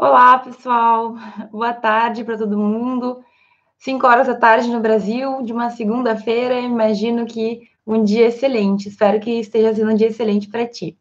Olá, 0.00 0.38
pessoal. 0.38 1.16
Boa 1.50 1.72
tarde 1.72 2.22
para 2.22 2.38
todo 2.38 2.56
mundo. 2.56 3.18
Cinco 3.76 4.06
horas 4.06 4.28
da 4.28 4.36
tarde 4.36 4.68
no 4.68 4.78
Brasil, 4.78 5.42
de 5.42 5.52
uma 5.52 5.70
segunda-feira. 5.70 6.60
Imagino 6.60 7.26
que 7.26 7.68
um 7.84 8.04
dia 8.04 8.28
excelente. 8.28 8.88
Espero 8.88 9.18
que 9.18 9.40
esteja 9.40 9.74
sendo 9.74 9.90
um 9.90 9.96
dia 9.96 10.06
excelente 10.06 10.46
para 10.46 10.64
ti. 10.64 10.96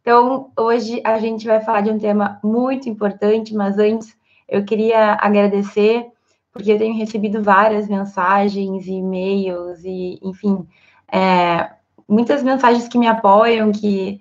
Então, 0.00 0.50
hoje 0.58 1.02
a 1.04 1.18
gente 1.18 1.46
vai 1.46 1.60
falar 1.60 1.82
de 1.82 1.90
um 1.90 1.98
tema 1.98 2.40
muito 2.42 2.88
importante, 2.88 3.54
mas 3.54 3.76
antes 3.76 4.16
eu 4.48 4.64
queria 4.64 5.18
agradecer, 5.20 6.06
porque 6.50 6.72
eu 6.72 6.78
tenho 6.78 6.96
recebido 6.96 7.42
várias 7.42 7.88
mensagens, 7.88 8.86
e-mails 8.86 9.84
e, 9.84 10.18
enfim, 10.22 10.66
é, 11.12 11.72
muitas 12.08 12.42
mensagens 12.42 12.88
que 12.88 12.96
me 12.96 13.06
apoiam, 13.06 13.70
que, 13.70 14.18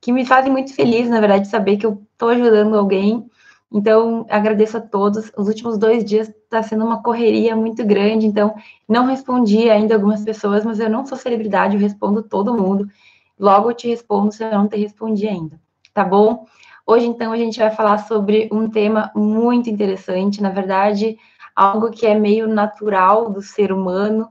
que 0.00 0.12
me 0.12 0.24
fazem 0.24 0.52
muito 0.52 0.72
feliz, 0.72 1.08
na 1.08 1.18
verdade, 1.18 1.48
saber 1.48 1.78
que 1.78 1.86
eu 1.86 2.00
estou 2.14 2.28
ajudando 2.28 2.78
alguém 2.78 3.28
então, 3.72 4.24
agradeço 4.30 4.76
a 4.76 4.80
todos. 4.80 5.30
Os 5.36 5.48
últimos 5.48 5.76
dois 5.76 6.04
dias 6.04 6.28
está 6.28 6.62
sendo 6.62 6.84
uma 6.84 7.02
correria 7.02 7.56
muito 7.56 7.84
grande, 7.84 8.26
então 8.26 8.54
não 8.88 9.06
respondi 9.06 9.68
ainda 9.68 9.94
algumas 9.94 10.24
pessoas, 10.24 10.64
mas 10.64 10.78
eu 10.78 10.88
não 10.88 11.04
sou 11.04 11.18
celebridade, 11.18 11.74
eu 11.74 11.80
respondo 11.80 12.22
todo 12.22 12.56
mundo. 12.56 12.88
Logo 13.38 13.70
eu 13.70 13.74
te 13.74 13.88
respondo 13.88 14.32
se 14.32 14.44
eu 14.44 14.50
não 14.52 14.68
te 14.68 14.76
respondi 14.76 15.26
ainda, 15.28 15.60
tá 15.92 16.04
bom? 16.04 16.46
Hoje, 16.86 17.06
então, 17.06 17.32
a 17.32 17.36
gente 17.36 17.58
vai 17.58 17.70
falar 17.70 17.98
sobre 17.98 18.48
um 18.52 18.70
tema 18.70 19.10
muito 19.14 19.68
interessante, 19.68 20.40
na 20.40 20.50
verdade, 20.50 21.18
algo 21.54 21.90
que 21.90 22.06
é 22.06 22.14
meio 22.14 22.46
natural 22.46 23.28
do 23.28 23.42
ser 23.42 23.72
humano 23.72 24.30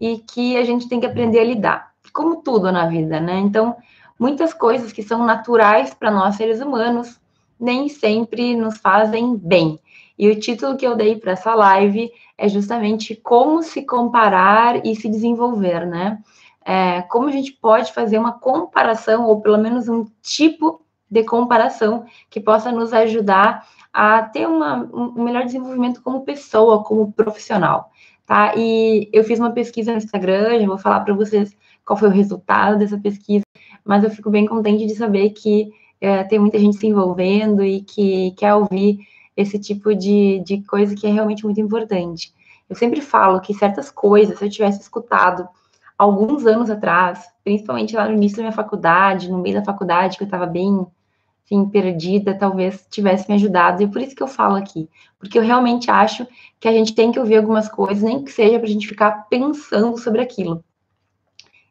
e 0.00 0.18
que 0.18 0.56
a 0.56 0.64
gente 0.64 0.88
tem 0.88 1.00
que 1.00 1.06
aprender 1.06 1.40
a 1.40 1.44
lidar, 1.44 1.92
como 2.12 2.42
tudo 2.42 2.70
na 2.70 2.86
vida, 2.86 3.18
né? 3.18 3.40
Então, 3.40 3.76
muitas 4.18 4.54
coisas 4.54 4.92
que 4.92 5.02
são 5.02 5.26
naturais 5.26 5.92
para 5.92 6.10
nós 6.10 6.36
seres 6.36 6.60
humanos 6.60 7.20
nem 7.58 7.88
sempre 7.88 8.54
nos 8.54 8.78
fazem 8.78 9.36
bem. 9.36 9.78
E 10.18 10.28
o 10.28 10.38
título 10.38 10.76
que 10.76 10.86
eu 10.86 10.96
dei 10.96 11.16
para 11.16 11.32
essa 11.32 11.54
live 11.54 12.10
é 12.38 12.48
justamente 12.48 13.14
como 13.14 13.62
se 13.62 13.82
comparar 13.82 14.84
e 14.84 14.94
se 14.94 15.08
desenvolver, 15.08 15.86
né? 15.86 16.18
É, 16.64 17.02
como 17.02 17.28
a 17.28 17.32
gente 17.32 17.52
pode 17.52 17.92
fazer 17.92 18.18
uma 18.18 18.32
comparação, 18.32 19.26
ou 19.26 19.40
pelo 19.40 19.58
menos 19.58 19.88
um 19.88 20.06
tipo 20.22 20.80
de 21.10 21.22
comparação 21.22 22.04
que 22.28 22.40
possa 22.40 22.72
nos 22.72 22.92
ajudar 22.92 23.66
a 23.92 24.22
ter 24.22 24.46
uma, 24.46 24.88
um 24.92 25.22
melhor 25.22 25.44
desenvolvimento 25.44 26.02
como 26.02 26.24
pessoa, 26.24 26.82
como 26.82 27.12
profissional, 27.12 27.90
tá? 28.26 28.52
E 28.56 29.08
eu 29.12 29.22
fiz 29.22 29.38
uma 29.38 29.52
pesquisa 29.52 29.92
no 29.92 29.98
Instagram, 29.98 30.58
já 30.58 30.66
vou 30.66 30.78
falar 30.78 31.00
para 31.00 31.14
vocês 31.14 31.56
qual 31.84 31.96
foi 31.96 32.08
o 32.08 32.12
resultado 32.12 32.78
dessa 32.78 32.98
pesquisa, 32.98 33.44
mas 33.84 34.02
eu 34.02 34.10
fico 34.10 34.28
bem 34.28 34.44
contente 34.44 34.84
de 34.86 34.96
saber 34.96 35.30
que 35.30 35.70
é, 36.00 36.24
tem 36.24 36.38
muita 36.38 36.58
gente 36.58 36.76
se 36.76 36.86
envolvendo 36.86 37.64
e 37.64 37.82
que 37.82 38.32
quer 38.32 38.54
ouvir 38.54 38.98
esse 39.36 39.58
tipo 39.58 39.94
de, 39.94 40.40
de 40.44 40.62
coisa 40.62 40.94
que 40.94 41.06
é 41.06 41.10
realmente 41.10 41.44
muito 41.44 41.60
importante. 41.60 42.32
Eu 42.68 42.74
sempre 42.74 43.00
falo 43.00 43.40
que 43.40 43.54
certas 43.54 43.90
coisas, 43.90 44.38
se 44.38 44.44
eu 44.44 44.50
tivesse 44.50 44.80
escutado 44.80 45.48
alguns 45.96 46.46
anos 46.46 46.68
atrás, 46.68 47.26
principalmente 47.44 47.94
lá 47.94 48.06
no 48.06 48.14
início 48.14 48.38
da 48.38 48.44
minha 48.44 48.52
faculdade, 48.52 49.30
no 49.30 49.38
meio 49.38 49.56
da 49.56 49.64
faculdade, 49.64 50.16
que 50.16 50.24
eu 50.24 50.26
estava 50.26 50.46
bem 50.46 50.86
assim, 51.44 51.64
perdida, 51.68 52.34
talvez 52.34 52.86
tivesse 52.90 53.28
me 53.28 53.36
ajudado. 53.36 53.80
E 53.80 53.84
é 53.84 53.88
por 53.88 54.00
isso 54.00 54.16
que 54.16 54.22
eu 54.22 54.26
falo 54.26 54.56
aqui. 54.56 54.88
Porque 55.18 55.38
eu 55.38 55.42
realmente 55.42 55.90
acho 55.90 56.26
que 56.58 56.68
a 56.68 56.72
gente 56.72 56.94
tem 56.94 57.12
que 57.12 57.20
ouvir 57.20 57.36
algumas 57.36 57.68
coisas, 57.68 58.02
nem 58.02 58.24
que 58.24 58.32
seja 58.32 58.58
para 58.58 58.66
a 58.66 58.70
gente 58.70 58.88
ficar 58.88 59.28
pensando 59.28 59.96
sobre 59.98 60.20
aquilo. 60.20 60.62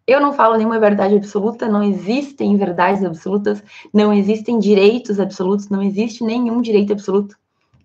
Eu 0.08 0.22
não 0.22 0.34
falo 0.34 0.56
nenhuma 0.56 0.80
verdade 0.80 1.16
absoluta, 1.16 1.68
não 1.68 1.84
existem 1.84 2.56
verdades 2.56 3.04
absolutas, 3.04 3.64
não 3.92 4.14
existem 4.14 4.60
direitos 4.60 5.20
absolutos, 5.20 5.68
não 5.68 5.82
existe 5.82 6.24
nenhum 6.24 6.62
direito 6.62 6.94
absoluto. 6.94 7.36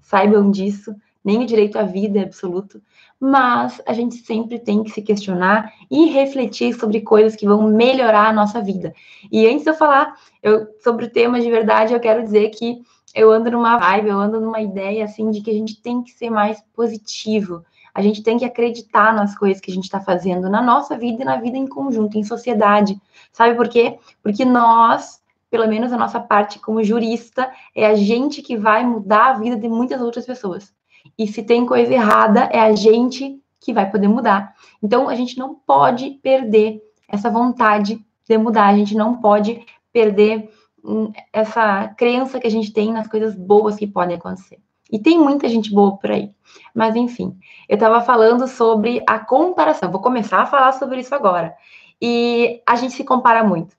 Saibam 0.02 0.50
disso, 0.50 0.94
nem 1.25 1.42
o 1.42 1.47
direito 1.47 1.78
à 1.78 1.82
vida 1.82 2.19
é 2.19 2.22
absoluto. 2.22 2.82
Mas 3.19 3.81
a 3.86 3.92
gente 3.94 4.16
sempre 4.16 4.58
tem 4.58 4.82
que 4.82 4.91
se 4.91 5.00
questionar 5.00 5.72
e 5.91 6.06
refletir 6.06 6.75
sobre 6.78 7.00
coisas 7.00 7.36
que 7.36 7.47
vão 7.47 7.62
melhorar 7.70 8.28
a 8.28 8.32
nossa 8.32 8.60
vida. 8.60 8.94
E 9.32 9.47
antes 9.47 9.64
de 9.64 9.70
eu 9.70 9.75
falar 9.75 10.14
eu, 10.42 10.66
sobre 10.82 11.06
o 11.06 11.10
tema 11.10 11.41
de 11.41 11.50
verdade, 11.50 11.94
eu 11.94 12.00
quero 12.00 12.22
dizer 12.22 12.50
que 12.50 12.82
eu 13.14 13.31
ando 13.31 13.50
numa 13.50 13.78
vibe, 13.78 14.08
eu 14.08 14.19
ando 14.19 14.41
numa 14.41 14.60
ideia 14.60 15.04
assim 15.04 15.31
de 15.31 15.41
que 15.41 15.50
a 15.50 15.54
gente 15.54 15.81
tem 15.81 16.02
que 16.02 16.12
ser 16.12 16.31
mais 16.31 16.62
positivo, 16.75 17.64
a 17.94 18.02
gente 18.02 18.22
tem 18.22 18.38
que 18.38 18.44
acreditar 18.44 19.14
nas 19.14 19.36
coisas 19.36 19.60
que 19.60 19.70
a 19.70 19.74
gente 19.74 19.84
está 19.84 20.00
fazendo 20.00 20.48
na 20.48 20.62
nossa 20.62 20.96
vida 20.96 21.22
e 21.22 21.24
na 21.24 21.36
vida 21.36 21.56
em 21.56 21.66
conjunto, 21.66 22.16
em 22.16 22.24
sociedade. 22.24 23.00
Sabe 23.32 23.54
por 23.54 23.68
quê? 23.68 23.98
Porque 24.22 24.44
nós, 24.44 25.20
pelo 25.50 25.66
menos 25.68 25.92
a 25.92 25.96
nossa 25.96 26.20
parte 26.20 26.58
como 26.58 26.82
jurista, 26.82 27.50
é 27.74 27.86
a 27.86 27.94
gente 27.94 28.42
que 28.42 28.56
vai 28.56 28.84
mudar 28.84 29.30
a 29.30 29.38
vida 29.38 29.56
de 29.56 29.68
muitas 29.68 30.00
outras 30.00 30.26
pessoas. 30.26 30.72
E 31.18 31.26
se 31.26 31.42
tem 31.42 31.66
coisa 31.66 31.92
errada, 31.92 32.48
é 32.52 32.60
a 32.60 32.74
gente 32.74 33.40
que 33.60 33.72
vai 33.72 33.90
poder 33.90 34.08
mudar. 34.08 34.54
Então, 34.82 35.08
a 35.08 35.14
gente 35.14 35.38
não 35.38 35.54
pode 35.54 36.18
perder 36.22 36.82
essa 37.08 37.28
vontade 37.28 38.04
de 38.26 38.38
mudar, 38.38 38.68
a 38.68 38.76
gente 38.76 38.94
não 38.94 39.20
pode 39.20 39.64
perder 39.92 40.50
hum, 40.82 41.12
essa 41.32 41.88
crença 41.88 42.40
que 42.40 42.46
a 42.46 42.50
gente 42.50 42.72
tem 42.72 42.92
nas 42.92 43.08
coisas 43.08 43.34
boas 43.34 43.76
que 43.76 43.86
podem 43.86 44.16
acontecer. 44.16 44.58
E 44.90 44.98
tem 44.98 45.18
muita 45.18 45.48
gente 45.48 45.72
boa 45.72 45.96
por 45.96 46.10
aí. 46.10 46.30
Mas, 46.74 46.96
enfim, 46.96 47.36
eu 47.68 47.74
estava 47.74 48.00
falando 48.00 48.46
sobre 48.48 49.02
a 49.06 49.18
comparação. 49.18 49.90
Vou 49.90 50.00
começar 50.00 50.40
a 50.40 50.46
falar 50.46 50.72
sobre 50.72 51.00
isso 51.00 51.14
agora. 51.14 51.54
E 52.00 52.62
a 52.66 52.76
gente 52.76 52.94
se 52.94 53.04
compara 53.04 53.44
muito. 53.44 53.76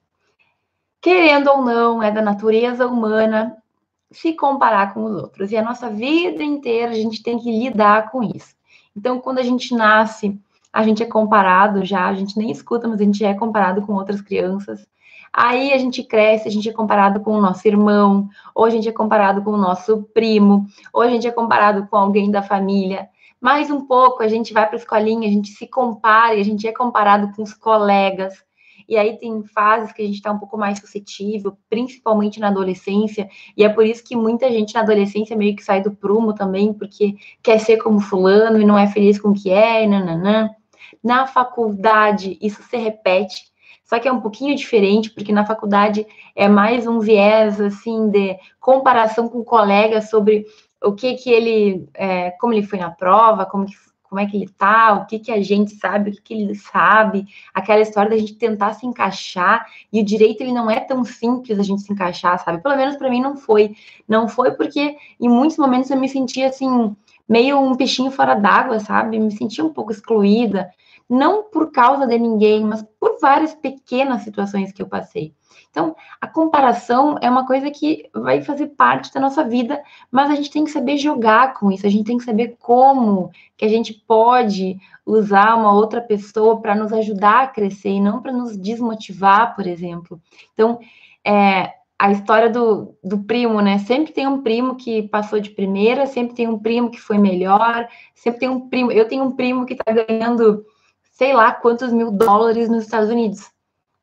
Querendo 1.00 1.50
ou 1.50 1.62
não, 1.62 2.02
é 2.02 2.10
da 2.10 2.22
natureza 2.22 2.86
humana 2.86 3.56
se 4.10 4.32
comparar 4.34 4.94
com 4.94 5.04
os 5.04 5.14
outros. 5.14 5.50
E 5.50 5.56
a 5.56 5.62
nossa 5.62 5.90
vida 5.90 6.42
inteira 6.42 6.92
a 6.92 6.94
gente 6.94 7.22
tem 7.22 7.38
que 7.38 7.50
lidar 7.50 8.10
com 8.10 8.22
isso. 8.22 8.54
Então, 8.96 9.20
quando 9.20 9.38
a 9.38 9.42
gente 9.42 9.74
nasce, 9.74 10.38
a 10.72 10.82
gente 10.82 11.02
é 11.02 11.06
comparado 11.06 11.84
já, 11.84 12.06
a 12.06 12.14
gente 12.14 12.38
nem 12.38 12.50
escuta, 12.50 12.86
mas 12.86 13.00
a 13.00 13.04
gente 13.04 13.24
é 13.24 13.34
comparado 13.34 13.82
com 13.82 13.94
outras 13.94 14.20
crianças. 14.20 14.86
Aí 15.32 15.72
a 15.72 15.78
gente 15.78 16.02
cresce, 16.02 16.46
a 16.46 16.50
gente 16.50 16.68
é 16.68 16.72
comparado 16.72 17.20
com 17.20 17.32
o 17.32 17.40
nosso 17.40 17.66
irmão, 17.66 18.28
ou 18.54 18.64
a 18.66 18.70
gente 18.70 18.88
é 18.88 18.92
comparado 18.92 19.42
com 19.42 19.52
o 19.52 19.56
nosso 19.56 20.02
primo, 20.12 20.66
ou 20.92 21.00
a 21.00 21.08
gente 21.08 21.26
é 21.26 21.30
comparado 21.30 21.86
com 21.86 21.96
alguém 21.96 22.30
da 22.30 22.42
família. 22.42 23.08
Mais 23.40 23.70
um 23.70 23.86
pouco, 23.86 24.22
a 24.22 24.28
gente 24.28 24.52
vai 24.52 24.66
para 24.66 24.76
a 24.76 24.78
escolinha, 24.78 25.26
a 25.26 25.32
gente 25.32 25.50
se 25.50 25.66
compara, 25.66 26.34
a 26.34 26.42
gente 26.42 26.68
é 26.68 26.72
comparado 26.72 27.34
com 27.34 27.42
os 27.42 27.54
colegas. 27.54 28.34
E 28.86 28.96
aí 28.96 29.16
tem 29.16 29.42
fases 29.44 29.90
que 29.92 30.02
a 30.02 30.04
gente 30.04 30.16
está 30.16 30.30
um 30.30 30.38
pouco 30.38 30.58
mais 30.58 30.78
suscetível, 30.78 31.56
principalmente 31.70 32.38
na 32.38 32.48
adolescência, 32.48 33.28
e 33.56 33.64
é 33.64 33.68
por 33.68 33.86
isso 33.86 34.04
que 34.04 34.14
muita 34.14 34.50
gente 34.50 34.74
na 34.74 34.80
adolescência 34.80 35.34
meio 35.34 35.56
que 35.56 35.64
sai 35.64 35.80
do 35.80 35.92
prumo 35.92 36.34
também, 36.34 36.74
porque 36.74 37.16
quer 37.42 37.58
ser 37.58 37.78
como 37.78 38.00
fulano 38.00 38.60
e 38.60 38.66
não 38.66 38.78
é 38.78 38.86
feliz 38.86 39.18
com 39.18 39.30
o 39.30 39.34
que 39.34 39.50
é, 39.50 39.86
nananã. 39.86 40.50
Na 41.02 41.26
faculdade, 41.26 42.36
isso 42.40 42.62
se 42.62 42.76
repete, 42.76 43.51
só 43.84 43.98
que 43.98 44.08
é 44.08 44.12
um 44.12 44.20
pouquinho 44.20 44.56
diferente, 44.56 45.10
porque 45.10 45.32
na 45.32 45.46
faculdade 45.46 46.06
é 46.34 46.48
mais 46.48 46.86
um 46.86 46.98
viés, 46.98 47.60
assim, 47.60 48.08
de 48.08 48.36
comparação 48.60 49.28
com 49.28 49.44
colegas 49.44 50.08
sobre 50.10 50.46
o 50.82 50.92
que 50.92 51.14
que 51.14 51.30
ele, 51.30 51.88
é, 51.94 52.30
como 52.32 52.52
ele 52.52 52.66
foi 52.66 52.78
na 52.78 52.90
prova, 52.90 53.46
como 53.46 53.66
que 53.66 53.74
como 54.12 54.20
é 54.20 54.26
que 54.26 54.36
ele 54.36 54.46
tá, 54.46 54.92
o 54.92 55.06
que 55.06 55.18
que 55.18 55.32
a 55.32 55.40
gente 55.40 55.74
sabe, 55.74 56.10
o 56.10 56.12
que 56.12 56.20
que 56.20 56.34
ele 56.34 56.54
sabe, 56.54 57.24
aquela 57.54 57.80
história 57.80 58.10
da 58.10 58.16
gente 58.18 58.34
tentar 58.34 58.74
se 58.74 58.84
encaixar, 58.86 59.64
e 59.90 60.02
o 60.02 60.04
direito 60.04 60.42
ele 60.42 60.52
não 60.52 60.70
é 60.70 60.80
tão 60.80 61.02
simples 61.02 61.58
a 61.58 61.62
gente 61.62 61.80
se 61.80 61.90
encaixar, 61.90 62.38
sabe? 62.44 62.62
Pelo 62.62 62.76
menos 62.76 62.96
para 62.96 63.08
mim 63.08 63.22
não 63.22 63.38
foi. 63.38 63.74
Não 64.06 64.28
foi 64.28 64.50
porque 64.50 64.98
em 65.18 65.30
muitos 65.30 65.56
momentos 65.56 65.90
eu 65.90 65.96
me 65.98 66.10
sentia 66.10 66.48
assim, 66.48 66.94
meio 67.26 67.58
um 67.58 67.74
peixinho 67.74 68.10
fora 68.10 68.34
d'água, 68.34 68.80
sabe? 68.80 69.18
Me 69.18 69.32
sentia 69.32 69.64
um 69.64 69.72
pouco 69.72 69.92
excluída 69.92 70.68
não 71.12 71.42
por 71.42 71.70
causa 71.70 72.06
de 72.06 72.18
ninguém, 72.18 72.64
mas 72.64 72.82
por 72.98 73.18
várias 73.20 73.54
pequenas 73.54 74.22
situações 74.22 74.72
que 74.72 74.80
eu 74.80 74.88
passei. 74.88 75.34
Então, 75.70 75.94
a 76.18 76.26
comparação 76.26 77.16
é 77.20 77.28
uma 77.28 77.46
coisa 77.46 77.70
que 77.70 78.08
vai 78.14 78.40
fazer 78.40 78.68
parte 78.68 79.12
da 79.12 79.20
nossa 79.20 79.44
vida, 79.44 79.82
mas 80.10 80.30
a 80.30 80.34
gente 80.34 80.50
tem 80.50 80.64
que 80.64 80.70
saber 80.70 80.96
jogar 80.96 81.52
com 81.54 81.70
isso, 81.70 81.86
a 81.86 81.90
gente 81.90 82.06
tem 82.06 82.16
que 82.16 82.24
saber 82.24 82.56
como 82.58 83.30
que 83.56 83.64
a 83.64 83.68
gente 83.68 83.92
pode 83.92 84.78
usar 85.04 85.54
uma 85.54 85.72
outra 85.72 86.00
pessoa 86.00 86.60
para 86.60 86.74
nos 86.74 86.92
ajudar 86.92 87.42
a 87.42 87.46
crescer 87.48 87.90
e 87.90 88.00
não 88.00 88.22
para 88.22 88.32
nos 88.32 88.56
desmotivar, 88.56 89.54
por 89.54 89.66
exemplo. 89.66 90.20
Então, 90.54 90.78
é, 91.26 91.74
a 91.98 92.10
história 92.10 92.50
do, 92.50 92.96
do 93.04 93.18
primo, 93.18 93.60
né? 93.60 93.78
Sempre 93.78 94.12
tem 94.12 94.26
um 94.26 94.42
primo 94.42 94.76
que 94.76 95.02
passou 95.04 95.38
de 95.38 95.50
primeira, 95.50 96.06
sempre 96.06 96.34
tem 96.34 96.48
um 96.48 96.58
primo 96.58 96.90
que 96.90 97.00
foi 97.00 97.16
melhor, 97.16 97.86
sempre 98.14 98.40
tem 98.40 98.48
um 98.48 98.68
primo. 98.68 98.90
Eu 98.90 99.06
tenho 99.06 99.24
um 99.24 99.30
primo 99.30 99.64
que 99.64 99.74
está 99.74 99.92
ganhando 99.92 100.64
sei 101.22 101.32
lá 101.32 101.52
quantos 101.52 101.92
mil 101.92 102.10
dólares 102.10 102.68
nos 102.68 102.82
Estados 102.82 103.08
Unidos. 103.08 103.48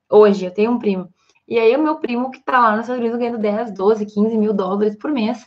Hoje, 0.09 0.45
eu 0.45 0.51
tenho 0.51 0.71
um 0.71 0.79
primo. 0.79 1.09
E 1.45 1.59
aí, 1.59 1.75
o 1.75 1.83
meu 1.83 1.97
primo 1.97 2.31
que 2.31 2.39
tá 2.39 2.57
lá 2.57 2.71
nos 2.71 2.85
Estados 2.85 3.01
Unidos 3.01 3.19
ganhando 3.19 3.37
10, 3.37 3.73
12, 3.73 4.05
15 4.05 4.37
mil 4.37 4.53
dólares 4.53 4.95
por 4.95 5.11
mês. 5.11 5.45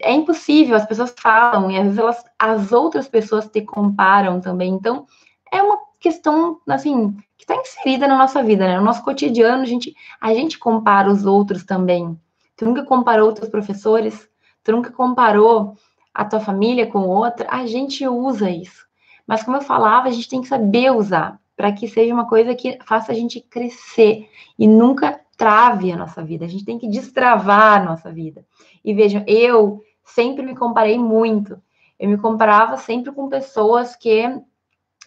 É 0.00 0.10
impossível, 0.10 0.74
as 0.74 0.84
pessoas 0.84 1.14
falam, 1.16 1.70
e 1.70 1.76
às 1.76 1.84
vezes 1.84 1.98
elas, 2.00 2.24
as 2.36 2.72
outras 2.72 3.06
pessoas 3.06 3.46
te 3.46 3.60
comparam 3.60 4.40
também. 4.40 4.72
Então, 4.72 5.06
é 5.52 5.62
uma 5.62 5.78
questão, 6.00 6.60
assim, 6.68 7.12
que 7.38 7.44
está 7.44 7.54
inserida 7.54 8.08
na 8.08 8.18
nossa 8.18 8.42
vida, 8.42 8.66
né? 8.66 8.76
No 8.76 8.84
nosso 8.84 9.04
cotidiano, 9.04 9.62
a 9.62 9.66
gente, 9.66 9.94
a 10.20 10.34
gente 10.34 10.58
compara 10.58 11.08
os 11.08 11.24
outros 11.24 11.62
também. 11.62 12.18
Tu 12.56 12.64
nunca 12.64 12.84
comparou 12.84 13.28
outros 13.28 13.48
professores? 13.48 14.28
tu 14.64 14.72
nunca 14.72 14.90
comparou 14.90 15.76
a 16.12 16.24
tua 16.24 16.40
família 16.40 16.88
com 16.88 17.00
outra, 17.00 17.46
a 17.48 17.66
gente 17.66 18.06
usa 18.06 18.50
isso. 18.50 18.84
Mas 19.26 19.42
como 19.42 19.56
eu 19.56 19.62
falava, 19.62 20.08
a 20.08 20.10
gente 20.10 20.28
tem 20.28 20.40
que 20.40 20.48
saber 20.48 20.90
usar 20.90 21.40
para 21.56 21.72
que 21.72 21.86
seja 21.86 22.12
uma 22.12 22.26
coisa 22.26 22.54
que 22.54 22.78
faça 22.84 23.12
a 23.12 23.14
gente 23.14 23.40
crescer 23.40 24.28
e 24.58 24.66
nunca 24.66 25.20
trave 25.36 25.92
a 25.92 25.96
nossa 25.96 26.22
vida. 26.22 26.44
A 26.44 26.48
gente 26.48 26.64
tem 26.64 26.78
que 26.78 26.88
destravar 26.88 27.80
a 27.80 27.84
nossa 27.84 28.10
vida. 28.10 28.44
E 28.84 28.94
vejam, 28.94 29.24
eu 29.26 29.82
sempre 30.04 30.44
me 30.44 30.56
comparei 30.56 30.98
muito. 30.98 31.60
Eu 31.98 32.08
me 32.08 32.16
comparava 32.16 32.76
sempre 32.76 33.12
com 33.12 33.28
pessoas 33.28 33.94
que 33.94 34.40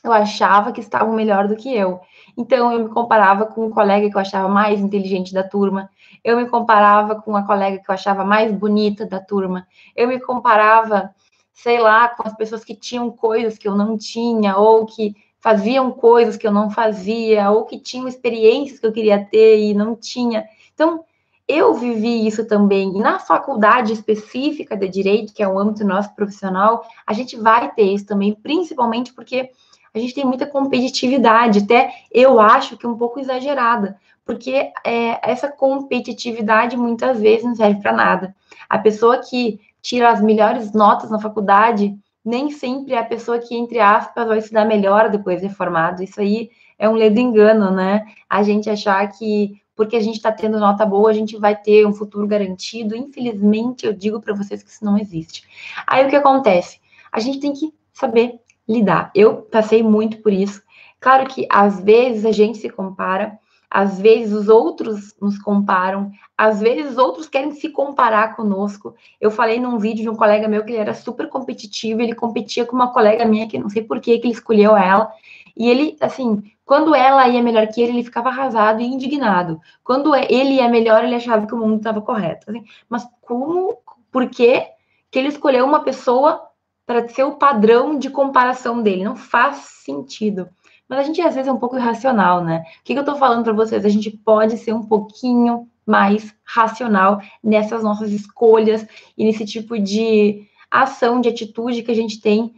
eu 0.06 0.14
achava 0.14 0.72
que 0.72 0.80
estavam 0.80 1.14
melhor 1.14 1.48
do 1.48 1.56
que 1.56 1.74
eu. 1.74 2.00
Então, 2.38 2.72
eu 2.72 2.84
me 2.84 2.90
comparava 2.90 3.46
com 3.46 3.66
um 3.66 3.72
colega 3.72 4.10
que 4.10 4.16
eu 4.16 4.22
achava 4.22 4.48
mais 4.48 4.80
inteligente 4.80 5.34
da 5.34 5.44
turma, 5.44 5.90
eu 6.24 6.38
me 6.38 6.48
comparava 6.48 7.16
com 7.22 7.36
a 7.36 7.44
colega 7.44 7.80
que 7.80 7.90
eu 7.90 7.94
achava 7.94 8.24
mais 8.24 8.52
bonita 8.52 9.06
da 9.06 9.20
turma, 9.20 9.68
eu 9.96 10.08
me 10.08 10.20
comparava, 10.20 11.14
sei 11.56 11.80
lá, 11.80 12.10
com 12.10 12.28
as 12.28 12.36
pessoas 12.36 12.64
que 12.64 12.76
tinham 12.76 13.10
coisas 13.10 13.58
que 13.58 13.68
eu 13.68 13.76
não 13.76 13.98
tinha, 13.98 14.58
ou 14.58 14.86
que 14.86 15.16
faziam 15.40 15.92
coisas 15.92 16.36
que 16.36 16.46
eu 16.46 16.52
não 16.52 16.70
fazia, 16.70 17.50
ou 17.50 17.66
que 17.66 17.80
tinham 17.80 18.08
experiências 18.08 18.80
que 18.80 18.86
eu 18.86 18.92
queria 18.92 19.26
ter 19.26 19.60
e 19.60 19.74
não 19.74 19.96
tinha. 19.96 20.46
Então, 20.74 21.04
eu 21.48 21.74
vivi 21.76 22.28
isso 22.28 22.46
também. 22.46 22.96
E 22.98 23.00
na 23.00 23.20
faculdade 23.20 23.94
específica 23.94 24.76
de 24.76 24.90
direito, 24.90 25.34
que 25.34 25.42
é 25.42 25.48
o 25.48 25.58
âmbito 25.58 25.86
nosso 25.86 26.14
profissional, 26.14 26.84
a 27.06 27.14
gente 27.14 27.38
vai 27.38 27.72
ter 27.74 27.84
isso 27.84 28.06
também, 28.06 28.34
principalmente 28.34 29.14
porque 29.14 29.50
a 29.94 30.00
gente 30.00 30.14
tem 30.14 30.26
muita 30.26 30.46
competitividade, 30.46 31.60
até 31.60 31.94
eu 32.12 32.40
acho 32.40 32.76
que 32.76 32.86
um 32.86 32.98
pouco 32.98 33.20
exagerada, 33.20 33.98
porque 34.26 34.72
é, 34.84 35.32
essa 35.32 35.48
competitividade 35.48 36.76
muitas 36.76 37.22
vezes 37.22 37.46
não 37.46 37.56
serve 37.56 37.82
para 37.82 37.94
nada. 37.94 38.36
A 38.68 38.78
pessoa 38.78 39.20
que 39.20 39.62
tira 39.86 40.10
as 40.10 40.20
melhores 40.20 40.74
notas 40.74 41.12
na 41.12 41.20
faculdade 41.20 41.96
nem 42.26 42.50
sempre 42.50 42.96
é 42.96 42.98
a 42.98 43.06
pessoa 43.06 43.38
que, 43.38 43.56
entre 43.56 43.80
aspas, 43.80 44.28
vai 44.28 44.42
se 44.42 44.52
dar 44.52 44.66
melhor 44.66 45.12
depois 45.12 45.42
de 45.42 45.48
formado. 45.48 46.02
Isso 46.02 46.20
aí 46.20 46.50
é 46.80 46.90
um 46.90 46.94
ledo 46.94 47.20
engano, 47.20 47.70
né? 47.70 48.04
A 48.28 48.42
gente 48.42 48.68
achar 48.68 49.08
que 49.12 49.62
porque 49.76 49.96
a 49.96 50.00
gente 50.00 50.16
está 50.16 50.32
tendo 50.32 50.58
nota 50.58 50.86
boa, 50.86 51.10
a 51.10 51.14
gente 51.14 51.38
vai 51.38 51.56
ter 51.56 51.86
um 51.86 51.94
futuro 51.94 52.26
garantido. 52.26 52.96
Infelizmente, 52.96 53.86
eu 53.86 53.94
digo 53.94 54.20
para 54.20 54.34
vocês 54.34 54.64
que 54.64 54.70
isso 54.70 54.84
não 54.84 54.98
existe. 54.98 55.44
Aí 55.86 56.06
o 56.06 56.10
que 56.10 56.16
acontece? 56.16 56.80
A 57.12 57.20
gente 57.20 57.40
tem 57.40 57.54
que 57.54 57.72
saber 57.94 58.40
lidar. 58.68 59.12
Eu 59.14 59.44
passei 59.44 59.84
muito 59.84 60.24
por 60.24 60.34
isso. 60.34 60.64
Claro 61.00 61.28
que 61.28 61.46
às 61.52 61.80
vezes 61.80 62.26
a 62.26 62.32
gente 62.32 62.58
se 62.58 62.70
compara, 62.70 63.38
às 63.76 64.00
vezes 64.00 64.32
os 64.32 64.48
outros 64.48 65.14
nos 65.22 65.38
comparam, 65.38 66.10
às 66.38 66.62
vezes 66.62 66.98
outros 66.98 67.28
querem 67.28 67.52
se 67.52 67.68
comparar 67.68 68.34
conosco. 68.34 68.96
Eu 69.20 69.30
falei 69.30 69.60
num 69.60 69.78
vídeo 69.78 70.04
de 70.04 70.10
um 70.10 70.16
colega 70.16 70.48
meu 70.48 70.64
que 70.64 70.72
ele 70.72 70.80
era 70.80 70.94
super 70.94 71.28
competitivo, 71.28 72.02
ele 72.02 72.16
competia 72.16 72.66
com 72.66 72.74
uma 72.74 72.94
colega 72.94 73.26
minha 73.26 73.50
que 73.50 73.60
não 73.60 73.70
sei 73.70 73.84
por 73.84 74.00
que, 74.00 74.18
que 74.18 74.28
ele 74.28 74.34
escolheu 74.34 74.78
ela. 74.78 75.12
E 75.58 75.70
ele, 75.70 75.98
assim, 76.00 76.42
quando 76.64 76.96
ela 76.96 77.28
ia 77.28 77.44
melhor 77.44 77.68
que 77.68 77.82
ele, 77.82 77.92
ele 77.92 78.04
ficava 78.06 78.30
arrasado 78.30 78.80
e 78.80 78.86
indignado. 78.86 79.60
Quando 79.84 80.16
ele 80.16 80.54
ia 80.54 80.70
melhor, 80.70 81.04
ele 81.04 81.16
achava 81.16 81.46
que 81.46 81.54
o 81.54 81.58
mundo 81.58 81.76
estava 81.76 82.02
correto. 82.02 82.50
Assim, 82.50 82.64
mas 82.88 83.06
como, 83.22 83.78
por 84.10 84.30
que, 84.30 84.66
que 85.12 85.20
ele 85.20 85.28
escolheu 85.28 85.66
uma 85.66 85.84
pessoa 85.84 86.48
para 86.86 87.06
ser 87.10 87.26
o 87.26 87.36
padrão 87.36 88.00
de 88.00 88.10
comparação 88.10 88.82
dele. 88.82 89.04
Não 89.04 89.18
faz 89.18 89.58
sentido. 89.84 90.48
Mas 90.88 91.00
a 91.00 91.04
gente 91.04 91.22
às 91.22 91.34
vezes 91.34 91.48
é 91.48 91.52
um 91.52 91.60
pouco 91.60 91.78
irracional, 91.78 92.44
né? 92.44 92.64
O 92.80 92.84
que, 92.84 92.94
que 92.94 93.00
eu 93.00 93.04
estou 93.04 93.16
falando 93.16 93.44
para 93.44 93.54
vocês? 93.54 93.84
A 93.84 93.90
gente 93.90 94.12
pode 94.12 94.58
ser 94.58 94.74
um 94.74 94.84
pouquinho 94.84 95.68
mais 95.86 96.36
racional 96.44 97.22
nessas 97.44 97.84
nossas 97.84 98.12
escolhas 98.12 98.86
e 99.18 99.24
nesse 99.24 99.46
tipo 99.46 99.78
de 99.80 100.48
ação, 100.70 101.22
de 101.22 101.30
atitude 101.30 101.84
que 101.84 101.92
a 101.92 101.96
gente 101.96 102.20
tem 102.20 102.54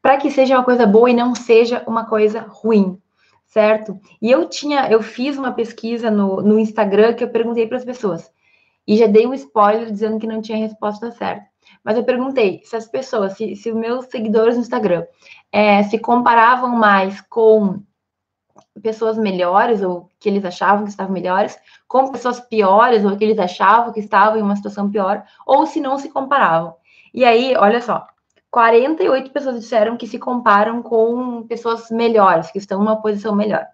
para 0.00 0.16
que 0.16 0.30
seja 0.30 0.56
uma 0.56 0.64
coisa 0.64 0.86
boa 0.86 1.10
e 1.10 1.14
não 1.14 1.34
seja 1.34 1.82
uma 1.86 2.04
coisa 2.04 2.40
ruim, 2.40 2.98
certo? 3.46 3.98
E 4.22 4.30
eu 4.30 4.48
tinha, 4.48 4.88
eu 4.90 5.02
fiz 5.02 5.36
uma 5.36 5.52
pesquisa 5.52 6.10
no, 6.10 6.40
no 6.40 6.58
Instagram 6.58 7.14
que 7.14 7.24
eu 7.24 7.28
perguntei 7.28 7.66
para 7.66 7.76
as 7.76 7.84
pessoas 7.84 8.30
e 8.86 8.96
já 8.96 9.06
dei 9.06 9.26
um 9.26 9.34
spoiler 9.34 9.90
dizendo 9.90 10.18
que 10.18 10.26
não 10.26 10.40
tinha 10.40 10.56
resposta 10.56 11.10
certa. 11.10 11.46
Mas 11.84 11.96
eu 11.96 12.04
perguntei 12.04 12.60
se 12.64 12.76
as 12.76 12.86
pessoas, 12.86 13.34
se, 13.34 13.56
se 13.56 13.70
os 13.70 13.76
meus 13.76 14.06
seguidores 14.06 14.56
no 14.56 14.62
Instagram 14.62 15.04
é, 15.52 15.82
se 15.84 15.98
comparavam 15.98 16.70
mais 16.70 17.20
com 17.22 17.82
pessoas 18.82 19.18
melhores, 19.18 19.82
ou 19.82 20.08
que 20.20 20.28
eles 20.28 20.44
achavam 20.44 20.84
que 20.84 20.90
estavam 20.90 21.12
melhores, 21.12 21.58
com 21.86 22.10
pessoas 22.10 22.40
piores, 22.40 23.04
ou 23.04 23.16
que 23.16 23.24
eles 23.24 23.38
achavam 23.38 23.92
que 23.92 24.00
estavam 24.00 24.38
em 24.38 24.42
uma 24.42 24.56
situação 24.56 24.90
pior, 24.90 25.24
ou 25.46 25.66
se 25.66 25.80
não 25.80 25.98
se 25.98 26.08
comparavam. 26.08 26.74
E 27.12 27.24
aí, 27.24 27.54
olha 27.56 27.80
só, 27.80 28.06
48 28.50 29.30
pessoas 29.30 29.60
disseram 29.60 29.96
que 29.96 30.06
se 30.06 30.18
comparam 30.18 30.82
com 30.82 31.42
pessoas 31.46 31.90
melhores, 31.90 32.50
que 32.50 32.58
estão 32.58 32.78
numa 32.78 33.00
posição 33.00 33.34
melhor. 33.34 33.66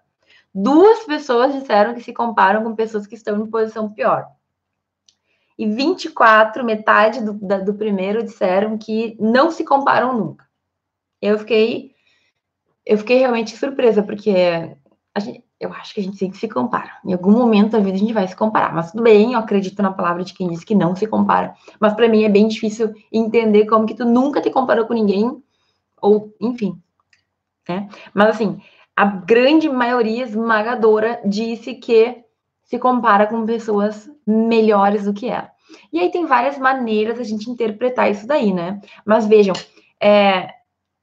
Duas 0.53 1.03
pessoas 1.03 1.53
disseram 1.53 1.93
que 1.93 2.01
se 2.01 2.13
comparam 2.13 2.63
com 2.63 2.75
pessoas 2.75 3.05
que 3.05 3.15
estão 3.15 3.39
em 3.41 3.45
posição 3.49 3.91
pior 3.91 4.27
e 5.57 5.65
24, 5.65 6.63
metade 6.63 7.23
do, 7.23 7.33
da, 7.33 7.59
do 7.59 7.73
primeiro, 7.73 8.23
disseram 8.23 8.77
que 8.77 9.15
não 9.19 9.49
se 9.51 9.63
comparam 9.63 10.17
nunca. 10.17 10.45
Eu 11.21 11.39
fiquei, 11.39 11.91
eu 12.85 12.97
fiquei 12.97 13.19
realmente 13.19 13.55
surpresa, 13.55 14.03
porque 14.03 14.33
gente, 15.19 15.43
eu 15.59 15.71
acho 15.73 15.93
que 15.93 16.01
a 16.01 16.03
gente 16.03 16.17
sempre 16.17 16.37
se 16.37 16.47
compara. 16.47 16.91
Em 17.05 17.13
algum 17.13 17.31
momento 17.31 17.71
da 17.71 17.79
vida 17.79 17.95
a 17.95 17.99
gente 17.99 18.13
vai 18.13 18.27
se 18.27 18.35
comparar. 18.35 18.73
Mas 18.73 18.91
tudo 18.91 19.03
bem, 19.03 19.33
eu 19.33 19.39
acredito 19.39 19.81
na 19.81 19.93
palavra 19.93 20.23
de 20.23 20.33
quem 20.33 20.49
diz 20.49 20.63
que 20.63 20.75
não 20.75 20.95
se 20.95 21.07
compara. 21.07 21.55
Mas 21.79 21.93
para 21.93 22.09
mim 22.09 22.23
é 22.23 22.29
bem 22.29 22.47
difícil 22.47 22.93
entender 23.11 23.65
como 23.65 23.85
que 23.85 23.95
tu 23.95 24.05
nunca 24.05 24.41
te 24.41 24.49
comparou 24.49 24.85
com 24.85 24.93
ninguém, 24.93 25.41
ou 26.01 26.33
enfim. 26.41 26.77
Né? 27.67 27.87
Mas 28.13 28.35
assim, 28.35 28.61
a 28.95 29.05
grande 29.05 29.69
maioria 29.69 30.23
esmagadora 30.23 31.21
disse 31.25 31.75
que 31.75 32.24
se 32.65 32.77
compara 32.77 33.27
com 33.27 33.45
pessoas 33.45 34.09
melhores 34.25 35.05
do 35.05 35.13
que 35.13 35.29
ela. 35.29 35.49
E 35.91 35.99
aí 35.99 36.11
tem 36.11 36.25
várias 36.25 36.57
maneiras 36.57 37.19
a 37.19 37.23
gente 37.23 37.49
interpretar 37.49 38.11
isso 38.11 38.27
daí, 38.27 38.53
né? 38.53 38.81
Mas 39.05 39.25
vejam, 39.25 39.55
é, 40.01 40.49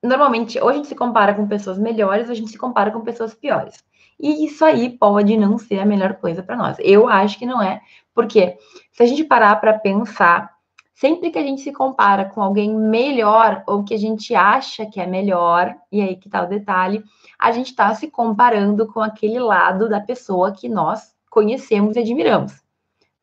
normalmente, 0.03 0.59
ou 0.61 0.69
a 0.69 0.73
gente 0.73 0.89
se 0.89 0.95
compara 0.95 1.35
com 1.35 1.47
pessoas 1.47 1.79
melhores, 1.79 2.27
ou 2.27 2.33
a 2.33 2.37
gente 2.37 2.51
se 2.51 2.59
compara 2.59 2.91
com 2.91 3.01
pessoas 3.01 3.35
piores. 3.35 3.83
E 4.21 4.45
isso 4.45 4.65
aí 4.65 4.91
pode 4.91 5.37
não 5.37 5.59
ser 5.59 5.79
a 5.79 5.87
melhor 5.87 6.15
coisa 6.15 6.43
para 6.43 6.57
nós. 6.57 6.77
Eu 6.81 7.09
acho 7.09 7.39
que 7.39 7.47
não 7.47 7.63
é, 7.63 7.81
porque 8.15 8.57
se 8.93 9.03
a 9.03 9.07
gente 9.07 9.25
parar 9.25 9.57
para 9.57 9.79
pensar, 9.79 10.53
sempre 10.95 11.31
que 11.31 11.39
a 11.39 11.43
gente 11.43 11.63
se 11.63 11.73
compara 11.73 12.25
com 12.25 12.43
alguém 12.43 12.75
melhor 12.75 13.65
ou 13.67 13.83
que 13.83 13.95
a 13.95 13.99
gente 13.99 14.35
acha 14.35 14.87
que 14.87 15.01
é 15.01 15.07
melhor, 15.07 15.75
e 15.91 16.01
aí 16.01 16.17
que 16.17 16.29
tá 16.29 16.43
o 16.43 16.49
detalhe, 16.49 17.03
a 17.39 17.51
gente 17.51 17.69
está 17.69 17.93
se 17.95 18.09
comparando 18.09 18.87
com 18.87 19.01
aquele 19.01 19.41
lado 19.41 19.89
da 19.89 20.01
pessoa 20.01 20.53
que 20.53 20.69
nós 20.69 21.12
conhecemos 21.33 21.97
e 21.97 22.01
admiramos, 22.01 22.53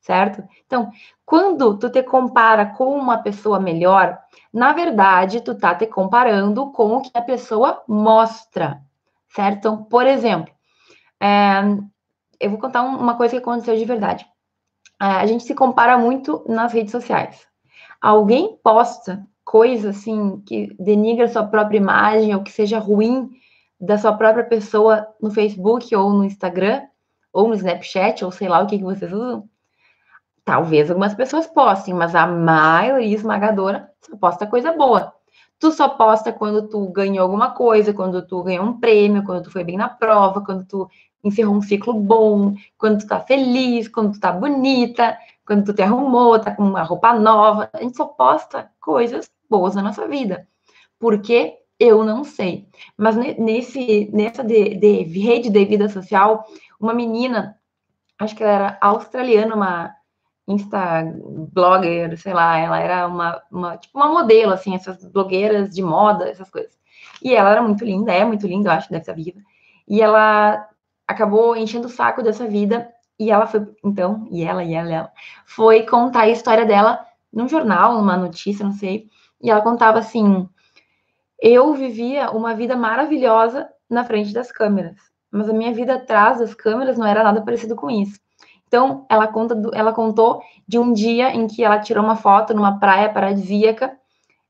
certo? 0.01 0.43
Então, 0.65 0.89
quando 1.23 1.77
tu 1.77 1.91
te 1.91 2.01
compara 2.01 2.65
com 2.65 2.97
uma 2.97 3.19
pessoa 3.19 3.59
melhor, 3.59 4.17
na 4.51 4.73
verdade, 4.73 5.41
tu 5.41 5.53
tá 5.53 5.75
te 5.75 5.85
comparando 5.85 6.71
com 6.71 6.97
o 6.97 7.01
que 7.01 7.11
a 7.13 7.21
pessoa 7.21 7.83
mostra, 7.87 8.81
certo? 9.29 9.57
Então, 9.59 9.83
por 9.83 10.07
exemplo, 10.07 10.51
é, 11.21 11.61
eu 12.39 12.49
vou 12.49 12.57
contar 12.57 12.81
uma 12.81 13.15
coisa 13.15 13.35
que 13.35 13.41
aconteceu 13.41 13.77
de 13.77 13.85
verdade. 13.85 14.25
É, 14.99 15.05
a 15.05 15.25
gente 15.27 15.43
se 15.43 15.53
compara 15.53 15.95
muito 15.95 16.43
nas 16.49 16.73
redes 16.73 16.91
sociais. 16.91 17.47
Alguém 18.01 18.57
posta 18.63 19.23
coisa 19.45 19.91
assim 19.91 20.41
que 20.47 20.75
denigra 20.79 21.27
sua 21.27 21.45
própria 21.45 21.77
imagem 21.77 22.33
ou 22.33 22.41
que 22.41 22.51
seja 22.51 22.79
ruim 22.79 23.29
da 23.79 23.99
sua 23.99 24.13
própria 24.13 24.45
pessoa 24.45 25.07
no 25.21 25.29
Facebook 25.29 25.95
ou 25.95 26.11
no 26.11 26.23
Instagram 26.23 26.88
ou 27.31 27.47
no 27.47 27.55
Snapchat, 27.55 28.23
ou 28.25 28.31
sei 28.31 28.47
lá 28.47 28.59
o 28.59 28.67
que, 28.67 28.77
que 28.77 28.83
vocês 28.83 29.11
usam, 29.11 29.47
talvez 30.43 30.89
algumas 30.89 31.13
pessoas 31.13 31.47
postem, 31.47 31.93
mas 31.93 32.15
a 32.15 32.25
maioria 32.25 33.15
esmagadora 33.15 33.89
só 34.01 34.17
posta 34.17 34.47
coisa 34.47 34.71
boa. 34.73 35.13
Tu 35.59 35.71
só 35.71 35.89
posta 35.89 36.31
quando 36.31 36.67
tu 36.67 36.87
ganhou 36.87 37.23
alguma 37.23 37.51
coisa, 37.51 37.93
quando 37.93 38.25
tu 38.25 38.41
ganhou 38.43 38.65
um 38.65 38.79
prêmio, 38.79 39.23
quando 39.23 39.43
tu 39.43 39.51
foi 39.51 39.63
bem 39.63 39.77
na 39.77 39.89
prova, 39.89 40.43
quando 40.43 40.65
tu 40.65 40.89
encerrou 41.23 41.53
um 41.53 41.61
ciclo 41.61 41.93
bom, 41.93 42.55
quando 42.77 42.99
tu 42.99 43.07
tá 43.07 43.19
feliz, 43.19 43.87
quando 43.87 44.13
tu 44.13 44.19
tá 44.19 44.31
bonita, 44.31 45.17
quando 45.45 45.65
tu 45.65 45.73
te 45.73 45.81
arrumou, 45.81 46.39
tá 46.39 46.55
com 46.55 46.63
uma 46.63 46.83
roupa 46.83 47.13
nova. 47.13 47.69
A 47.73 47.81
gente 47.81 47.97
só 47.97 48.05
posta 48.05 48.71
coisas 48.79 49.29
boas 49.49 49.75
na 49.75 49.81
nossa 49.81 50.07
vida. 50.07 50.47
Porque 50.97 51.57
eu 51.79 52.03
não 52.03 52.23
sei. 52.23 52.67
Mas 52.97 53.15
nesse, 53.15 54.09
nessa 54.13 54.43
de, 54.43 54.75
de 54.75 55.19
rede 55.19 55.49
de 55.49 55.65
vida 55.65 55.89
social, 55.89 56.45
uma 56.79 56.93
menina, 56.93 57.57
acho 58.19 58.35
que 58.35 58.43
ela 58.43 58.53
era 58.53 58.77
australiana, 58.81 59.55
uma 59.55 59.95
Insta 60.49 61.03
blogger, 61.53 62.17
sei 62.17 62.33
lá, 62.33 62.57
ela 62.57 62.79
era 62.79 63.07
uma, 63.07 63.39
uma, 63.51 63.77
tipo 63.77 63.95
uma 63.95 64.07
modelo, 64.11 64.51
assim, 64.51 64.73
essas 64.73 65.05
blogueiras 65.05 65.69
de 65.69 65.83
moda, 65.83 66.27
essas 66.27 66.49
coisas. 66.49 66.75
E 67.21 67.35
ela 67.35 67.51
era 67.51 67.61
muito 67.61 67.85
linda, 67.85 68.11
é 68.11 68.25
muito 68.25 68.47
linda, 68.47 68.69
eu 68.69 68.73
acho, 68.73 68.89
deve 68.89 69.05
ser 69.05 69.13
viva. 69.13 69.39
E 69.87 70.01
ela 70.01 70.67
acabou 71.07 71.55
enchendo 71.55 71.85
o 71.85 71.91
saco 71.91 72.23
dessa 72.23 72.47
vida, 72.47 72.89
e 73.19 73.29
ela 73.29 73.45
foi, 73.45 73.67
então, 73.85 74.27
e 74.31 74.43
ela, 74.43 74.63
e 74.63 74.73
ela, 74.73 74.89
e 74.89 74.93
ela, 74.93 75.11
foi 75.45 75.85
contar 75.85 76.21
a 76.21 76.29
história 76.29 76.65
dela 76.65 77.05
num 77.31 77.47
jornal, 77.47 77.93
numa 77.93 78.17
notícia, 78.17 78.65
não 78.65 78.73
sei, 78.73 79.07
e 79.39 79.51
ela 79.51 79.61
contava 79.61 79.99
assim: 79.99 80.49
eu 81.39 81.75
vivia 81.75 82.31
uma 82.31 82.55
vida 82.55 82.75
maravilhosa 82.75 83.69
na 83.87 84.03
frente 84.03 84.33
das 84.33 84.51
câmeras, 84.51 84.97
mas 85.31 85.49
a 85.49 85.53
minha 85.53 85.73
vida 85.73 85.95
atrás 85.95 86.39
das 86.39 86.53
câmeras 86.53 86.97
não 86.97 87.05
era 87.05 87.23
nada 87.23 87.41
parecido 87.41 87.75
com 87.75 87.89
isso. 87.89 88.19
Então, 88.67 89.05
ela, 89.09 89.27
conta 89.27 89.55
do, 89.55 89.71
ela 89.73 89.91
contou 89.91 90.41
de 90.67 90.77
um 90.77 90.93
dia 90.93 91.33
em 91.33 91.47
que 91.47 91.63
ela 91.63 91.79
tirou 91.79 92.03
uma 92.03 92.15
foto 92.15 92.53
numa 92.53 92.79
praia 92.79 93.09
paradisíaca. 93.09 93.97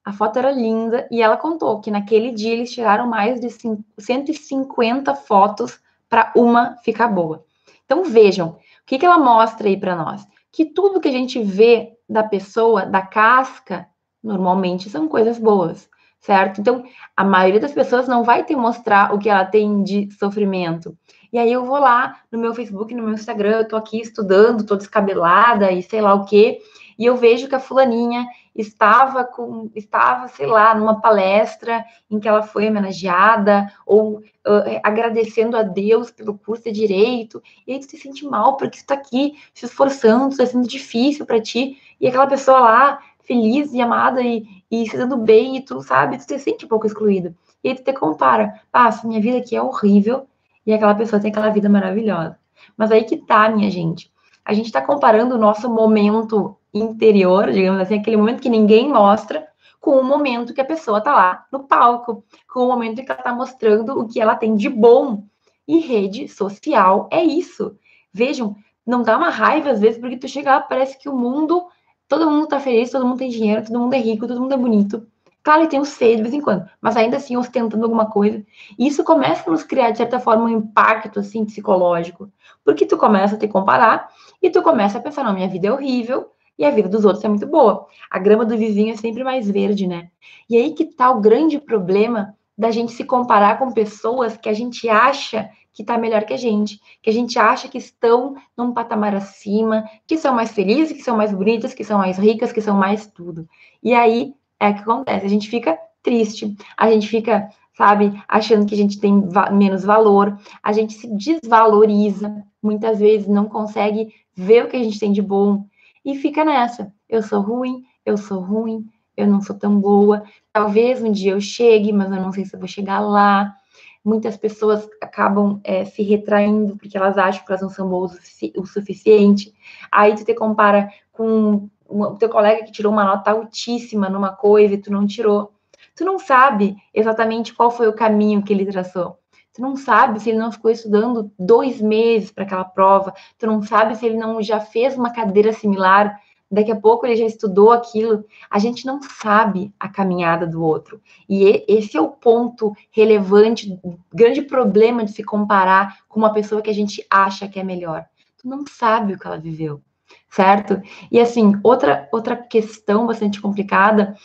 A 0.04 0.12
foto 0.12 0.40
era 0.40 0.52
linda 0.52 1.08
e 1.10 1.22
ela 1.22 1.38
contou 1.38 1.80
que 1.80 1.92
naquele 1.92 2.32
dia 2.32 2.52
eles 2.52 2.72
tiraram 2.72 3.08
mais 3.08 3.40
de 3.40 3.50
150 3.98 5.16
fotos 5.16 5.80
para 6.10 6.32
uma 6.36 6.76
ficar 6.84 7.08
boa. 7.08 7.46
Então, 7.86 8.04
vejam, 8.04 8.50
o 8.50 8.58
que, 8.86 8.98
que 8.98 9.06
ela 9.06 9.18
mostra 9.18 9.68
aí 9.68 9.78
para 9.78 9.96
nós? 9.96 10.28
Que 10.52 10.66
tudo 10.66 11.00
que 11.00 11.08
a 11.08 11.12
gente 11.12 11.42
vê 11.42 11.94
da 12.10 12.24
pessoa, 12.24 12.86
da 12.86 13.02
casca, 13.02 13.88
normalmente 14.22 14.90
são 14.90 15.08
coisas 15.08 15.40
boas 15.40 15.90
certo? 16.20 16.62
Então, 16.62 16.84
a 17.16 17.24
maioria 17.24 17.60
das 17.60 17.72
pessoas 17.72 18.08
não 18.08 18.24
vai 18.24 18.44
te 18.44 18.56
mostrar 18.56 19.14
o 19.14 19.20
que 19.20 19.30
ela 19.30 19.46
tem 19.46 19.84
de 19.84 20.10
sofrimento. 20.18 20.98
E 21.32 21.38
aí 21.38 21.52
eu 21.52 21.64
vou 21.64 21.80
lá 21.80 22.22
no 22.32 22.40
meu 22.40 22.54
Facebook, 22.54 22.94
no 22.94 23.04
meu 23.04 23.14
Instagram, 23.14 23.60
eu 23.60 23.68
tô 23.68 23.76
aqui 23.76 24.02
estudando, 24.02 24.66
tô 24.66 24.76
descabelada 24.76 25.72
e 25.72 25.84
sei 25.84 26.02
lá 26.02 26.14
o 26.14 26.26
quê, 26.26 26.60
e 26.98 27.06
eu 27.06 27.16
vejo 27.16 27.48
que 27.48 27.56
a 27.56 27.60
fulaninha 27.60 28.26
estava 28.54 29.24
com, 29.24 29.70
estava, 29.74 30.28
sei 30.28 30.48
lá, 30.48 30.76
numa 30.76 31.00
palestra 31.00 31.86
em 32.10 32.20
que 32.20 32.28
ela 32.28 32.42
foi 32.42 32.68
homenageada 32.68 33.72
ou 33.86 34.18
uh, 34.18 34.82
agradecendo 34.84 35.56
a 35.56 35.64
Deus 35.64 36.12
pelo 36.12 36.38
curso 36.38 36.64
de 36.64 36.72
direito, 36.72 37.42
e 37.66 37.72
aí 37.72 37.80
tu 37.80 37.90
se 37.90 37.98
sente 37.98 38.26
mal 38.26 38.58
porque 38.58 38.80
tu 38.80 38.88
tá 38.88 38.96
aqui 38.96 39.36
se 39.54 39.66
esforçando, 39.66 40.30
está 40.30 40.46
sendo 40.46 40.68
difícil 40.68 41.26
para 41.26 41.42
ti, 41.42 41.78
e 42.02 42.08
aquela 42.08 42.28
pessoa 42.28 42.60
lá 42.60 43.00
feliz 43.30 43.72
e 43.74 43.80
amada 43.80 44.24
e, 44.24 44.44
e 44.72 44.90
se 44.90 44.98
dando 44.98 45.16
bem, 45.16 45.58
e 45.58 45.62
tu 45.62 45.84
sabe, 45.84 46.18
tu 46.18 46.26
te 46.26 46.40
sente 46.40 46.66
um 46.66 46.68
pouco 46.68 46.88
excluído. 46.88 47.36
E 47.64 47.70
aí 47.70 47.76
tu 47.76 47.84
te 47.84 47.94
compara, 47.94 48.60
passa, 48.72 49.08
minha 49.08 49.22
vida 49.22 49.38
aqui 49.38 49.56
é 49.56 49.62
horrível, 49.62 50.26
e 50.66 50.74
aquela 50.74 50.96
pessoa 50.96 51.22
tem 51.22 51.30
aquela 51.30 51.50
vida 51.50 51.70
maravilhosa. 51.70 52.40
Mas 52.76 52.92
aí 52.92 53.04
que 53.04 53.18
tá, 53.18 53.48
minha 53.50 53.70
gente. 53.70 54.12
A 54.44 54.52
gente 54.54 54.72
tá 54.72 54.82
comparando 54.82 55.36
o 55.36 55.38
nosso 55.38 55.70
momento 55.70 56.58
interior, 56.74 57.52
digamos 57.52 57.80
assim, 57.82 58.00
aquele 58.00 58.18
momento 58.18 58.42
que 58.42 58.50
ninguém 58.50 58.90
mostra, 58.90 59.48
com 59.80 59.92
o 59.92 60.04
momento 60.04 60.54
que 60.54 60.62
a 60.62 60.66
pessoa 60.66 61.00
tá 61.00 61.14
lá 61.14 61.46
no 61.52 61.60
palco, 61.60 62.24
com 62.52 62.62
o 62.62 62.68
momento 62.68 63.04
que 63.04 63.12
ela 63.12 63.22
tá 63.22 63.32
mostrando 63.32 64.00
o 64.00 64.08
que 64.08 64.20
ela 64.20 64.36
tem 64.36 64.56
de 64.56 64.70
bom. 64.70 65.24
E 65.68 65.80
rede 65.80 66.28
social 66.28 67.08
é 67.12 67.24
isso. 67.24 67.78
Vejam, 68.12 68.56
não 68.86 69.04
dá 69.04 69.16
uma 69.18 69.30
raiva 69.30 69.70
às 69.70 69.80
vezes, 69.80 70.02
porque 70.02 70.18
tu 70.18 70.28
chega 70.28 70.56
lá, 70.56 70.62
parece 70.62 70.98
que 70.98 71.08
o 71.08 71.16
mundo 71.16 71.68
Todo 72.10 72.30
mundo 72.30 72.48
tá 72.48 72.60
feliz, 72.60 72.90
todo 72.90 73.06
mundo 73.06 73.20
tem 73.20 73.30
dinheiro, 73.30 73.64
todo 73.64 73.80
mundo 73.80 73.94
é 73.94 74.00
rico, 74.00 74.28
todo 74.28 74.42
mundo 74.42 74.54
é 74.54 74.58
bonito. 74.58 75.08
Claro, 75.44 75.68
tem 75.68 75.80
o 75.80 75.86
feio 75.86 76.18
de 76.18 76.24
vez 76.24 76.34
em 76.34 76.42
quando, 76.42 76.68
mas 76.82 76.98
ainda 76.98 77.18
assim 77.18 77.38
ostentando 77.38 77.84
alguma 77.84 78.08
coisa. 78.08 78.44
E 78.78 78.88
isso 78.88 79.04
começa 79.04 79.48
a 79.48 79.52
nos 79.52 79.64
criar, 79.64 79.92
de 79.92 80.00
certa 80.00 80.20
forma, 80.20 80.46
um 80.46 80.50
impacto, 80.50 81.20
assim, 81.20 81.46
psicológico. 81.46 82.30
Porque 82.66 82.86
tu 82.86 82.98
começa 82.98 83.36
a 83.36 83.38
te 83.38 83.48
comparar 83.48 84.10
e 84.42 84.50
tu 84.50 84.64
começa 84.64 84.98
a 84.98 85.02
pensar, 85.02 85.24
não, 85.24 85.34
minha 85.34 85.48
vida 85.48 85.68
é 85.68 85.72
horrível 85.72 86.32
e 86.58 86.66
a 86.66 86.72
vida 86.72 86.90
dos 86.90 87.06
outros 87.06 87.24
é 87.24 87.30
muito 87.30 87.46
boa. 87.46 87.86
A 88.10 88.18
grama 88.18 88.44
do 88.44 88.58
vizinho 88.58 88.92
é 88.94 88.98
sempre 88.98 89.24
mais 89.24 89.50
verde, 89.50 89.88
né? 89.88 90.10
E 90.50 90.58
aí 90.58 90.74
que 90.74 90.86
tá 90.86 91.12
o 91.12 91.22
grande 91.22 91.60
problema 91.60 92.36
da 92.58 92.72
gente 92.72 92.92
se 92.92 93.04
comparar 93.06 93.60
com 93.60 93.72
pessoas 93.72 94.36
que 94.36 94.50
a 94.50 94.54
gente 94.54 94.90
acha 94.90 95.50
que 95.80 95.84
está 95.84 95.98
melhor 95.98 96.26
que 96.26 96.34
a 96.34 96.38
gente, 96.38 96.78
que 97.02 97.10
a 97.10 97.14
gente 97.14 97.40
acha 97.40 97.70
que 97.70 97.78
estão 97.78 98.36
num 98.58 98.74
patamar 98.74 99.16
acima, 99.16 99.86
que 100.06 100.18
são 100.18 100.36
mais 100.36 100.52
felizes, 100.52 100.92
que 100.92 101.02
são 101.02 101.16
mais 101.16 101.32
bonitas, 101.32 101.74
que 101.74 101.86
são 101.86 101.98
mais 101.98 102.18
ricas, 102.18 102.52
que 102.52 102.60
são 102.60 102.76
mais 102.76 103.08
tudo. 103.08 103.48
E 103.82 103.94
aí 103.94 104.34
é 104.60 104.74
que 104.74 104.82
acontece, 104.82 105.26
a 105.26 105.30
gente 105.30 105.50
fica 105.50 105.80
triste, 106.04 106.54
a 106.76 106.92
gente 106.92 107.08
fica, 107.08 107.48
sabe, 107.78 108.12
achando 108.28 108.66
que 108.66 108.76
a 108.76 108.78
gente 108.78 109.00
tem 109.00 109.22
va 109.30 109.52
menos 109.52 109.86
valor, 109.86 110.38
a 110.62 110.74
gente 110.74 110.96
se 110.96 111.08
desvaloriza, 111.16 112.44
muitas 112.62 113.00
vezes 113.00 113.26
não 113.26 113.46
consegue 113.46 114.14
ver 114.36 114.66
o 114.66 114.68
que 114.68 114.76
a 114.76 114.84
gente 114.84 115.00
tem 115.00 115.14
de 115.14 115.22
bom 115.22 115.64
e 116.04 116.18
fica 116.18 116.44
nessa. 116.44 116.92
Eu 117.08 117.24
sou 117.24 117.40
ruim, 117.40 117.86
eu 118.06 118.18
sou 118.18 118.42
ruim, 118.42 118.86
eu 119.16 119.26
não 119.26 119.40
sou 119.40 119.58
tão 119.58 119.80
boa. 119.80 120.24
Talvez 120.52 121.02
um 121.02 121.10
dia 121.10 121.32
eu 121.32 121.40
chegue, 121.40 121.94
mas 121.94 122.12
eu 122.12 122.22
não 122.22 122.34
sei 122.34 122.44
se 122.44 122.54
eu 122.54 122.60
vou 122.60 122.68
chegar 122.68 123.00
lá. 123.00 123.56
Muitas 124.04 124.38
pessoas 124.38 124.88
acabam 125.02 125.60
é, 125.64 125.84
se 125.86 126.02
retraindo 126.04 126.78
porque 126.78 126.98
elas 126.98 127.18
acham 127.18 127.46
que 127.46 127.52
elas 127.52 127.62
não 127.62 127.70
são 127.70 127.90
boas 127.90 128.14
o 128.56 128.66
suficiente. 128.66 129.54
Aí 129.92 130.16
tu 130.16 130.24
te 130.24 130.34
compara 130.34 130.90
com 131.12 131.70
o 131.88 132.16
teu 132.16 132.30
colega 132.30 132.64
que 132.64 132.72
tirou 132.72 132.92
uma 132.92 133.04
nota 133.04 133.32
altíssima 133.32 134.10
numa 134.10 134.32
coisa 134.32 134.76
e 134.76 134.78
tu 134.78 134.92
não 134.92 135.06
tirou. 135.06 135.52
Tu 135.96 136.06
não 136.06 136.18
sabe 136.18 136.78
exatamente 136.94 137.54
qual 137.54 137.72
foi 137.72 137.88
o 137.88 137.94
caminho 137.94 138.42
que 138.42 138.54
ele 138.54 138.66
traçou. 138.66 139.18
Tu 139.54 139.62
não 139.62 139.76
sabe 139.76 140.22
se 140.22 140.30
ele 140.30 140.38
não 140.38 140.52
ficou 140.52 140.72
estudando 140.72 141.32
dois 141.38 141.82
meses 141.82 142.32
para 142.32 142.46
aquela 142.46 142.64
prova. 142.64 143.14
Tu 143.38 143.46
não 143.46 143.62
sabe 143.62 143.96
se 143.96 144.06
ele 144.06 144.18
não 144.18 144.42
já 144.42 144.60
fez 144.60 144.98
uma 144.98 145.12
cadeira 145.12 145.52
similar 145.52 146.18
daqui 146.50 146.72
a 146.72 146.76
pouco 146.76 147.06
ele 147.06 147.16
já 147.16 147.26
estudou 147.26 147.72
aquilo, 147.72 148.26
a 148.50 148.58
gente 148.58 148.86
não 148.86 149.00
sabe 149.02 149.74
a 149.80 149.88
caminhada 149.88 150.48
do 150.48 150.64
outro. 150.64 151.02
E 151.28 151.64
esse 151.68 151.96
é 151.96 152.02
o 152.02 152.10
ponto 152.10 152.74
relevante, 152.92 153.80
grande 154.14 154.42
problema 154.42 155.06
de 155.06 155.12
se 155.12 155.24
comparar 155.24 156.00
com 156.08 156.20
uma 156.20 156.34
pessoa 156.34 156.62
que 156.62 156.70
a 156.70 156.74
gente 156.74 157.06
acha 157.10 157.48
que 157.48 157.60
é 157.60 157.64
melhor. 157.64 158.06
Tu 158.38 158.48
não 158.48 158.64
sabe 158.66 159.14
o 159.14 159.20
que 159.20 159.28
ela 159.28 159.38
viveu, 159.38 159.82
certo? 160.30 160.82
E 161.12 161.20
assim, 161.20 161.54
outra, 161.64 162.08
outra 162.12 162.36
questão 162.36 163.06
bastante 163.06 163.40
complicada 163.40 164.16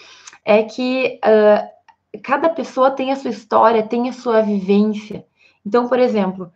é 0.44 0.62
que 0.62 1.18
uh, 1.24 2.20
cada 2.22 2.48
pessoa 2.48 2.90
tem 2.90 3.12
a 3.12 3.16
sua 3.16 3.30
história, 3.30 3.82
tem 3.82 4.08
a 4.08 4.12
sua 4.12 4.40
vivência. 4.40 5.26
Então, 5.66 5.88
por 5.88 5.98
exemplo, 5.98 6.50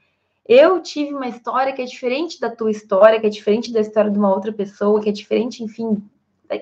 eu 0.49 0.81
tive 0.81 1.13
uma 1.13 1.29
história 1.29 1.75
que 1.75 1.83
é 1.83 1.85
diferente 1.85 2.41
da 2.41 2.51
tua 2.51 2.71
história, 2.71 3.21
que 3.21 3.27
é 3.27 3.31
diferente 3.31 3.71
da 3.71 3.81
história 3.81 4.11
de 4.11 4.19
uma 4.19 4.35
outra 4.35 4.51
pessoa, 4.51 5.01
que 5.01 5.11
é 5.11 5.13
diferente, 5.13 5.63
enfim. 5.63 6.03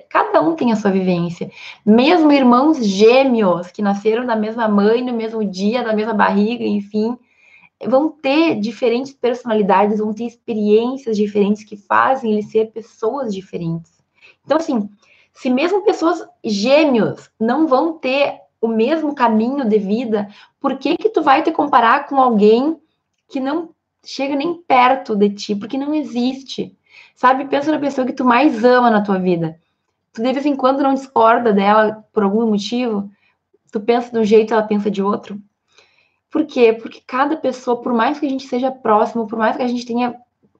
Cada 0.09 0.41
um 0.41 0.53
tem 0.53 0.73
a 0.73 0.75
sua 0.75 0.91
vivência. 0.91 1.49
Mesmo 1.85 2.29
irmãos 2.33 2.85
gêmeos 2.85 3.71
que 3.71 3.81
nasceram 3.81 4.25
da 4.25 4.35
mesma 4.35 4.67
mãe, 4.67 5.01
no 5.01 5.13
mesmo 5.13 5.45
dia, 5.45 5.81
da 5.81 5.93
mesma 5.93 6.13
barriga, 6.13 6.65
enfim, 6.65 7.17
vão 7.87 8.09
ter 8.09 8.59
diferentes 8.59 9.13
personalidades, 9.13 9.99
vão 9.99 10.13
ter 10.13 10.25
experiências 10.25 11.15
diferentes 11.15 11.63
que 11.63 11.77
fazem 11.77 12.33
eles 12.33 12.51
ser 12.51 12.71
pessoas 12.71 13.33
diferentes. 13.33 13.93
Então, 14.43 14.57
assim, 14.57 14.89
se 15.31 15.49
mesmo 15.49 15.83
pessoas 15.83 16.27
gêmeos 16.43 17.29
não 17.39 17.67
vão 17.67 17.93
ter 17.93 18.41
o 18.59 18.67
mesmo 18.67 19.15
caminho 19.15 19.63
de 19.63 19.77
vida, 19.77 20.27
por 20.59 20.77
que 20.77 20.97
que 20.97 21.09
tu 21.09 21.21
vai 21.21 21.41
te 21.41 21.51
comparar 21.51 22.07
com 22.07 22.19
alguém 22.19 22.77
que 23.29 23.39
não 23.39 23.69
chega 24.05 24.35
nem 24.35 24.55
perto 24.61 25.15
de 25.15 25.29
ti, 25.29 25.55
porque 25.55 25.77
não 25.77 25.93
existe. 25.93 26.77
Sabe? 27.15 27.45
Pensa 27.45 27.71
na 27.71 27.79
pessoa 27.79 28.05
que 28.05 28.13
tu 28.13 28.23
mais 28.23 28.63
ama 28.63 28.89
na 28.89 29.01
tua 29.01 29.19
vida. 29.19 29.59
Tu 30.13 30.21
de 30.21 30.33
vez 30.33 30.45
em 30.45 30.55
quando 30.55 30.83
não 30.83 30.93
discorda 30.93 31.51
dela 31.53 32.03
por 32.13 32.23
algum 32.23 32.45
motivo. 32.47 33.09
Tu 33.71 33.79
pensa 33.79 34.11
de 34.11 34.19
um 34.19 34.23
jeito, 34.23 34.53
ela 34.53 34.63
pensa 34.63 34.89
de 34.89 35.01
outro. 35.01 35.41
Por 36.29 36.45
quê? 36.45 36.73
Porque 36.73 37.01
cada 37.05 37.37
pessoa, 37.37 37.81
por 37.81 37.93
mais 37.93 38.19
que 38.19 38.25
a 38.25 38.29
gente 38.29 38.47
seja 38.47 38.71
próximo, 38.71 39.27
por 39.27 39.37
mais 39.39 39.55
que 39.55 39.63
a 39.63 39.67
gente 39.67 39.85
tenha 39.85 40.15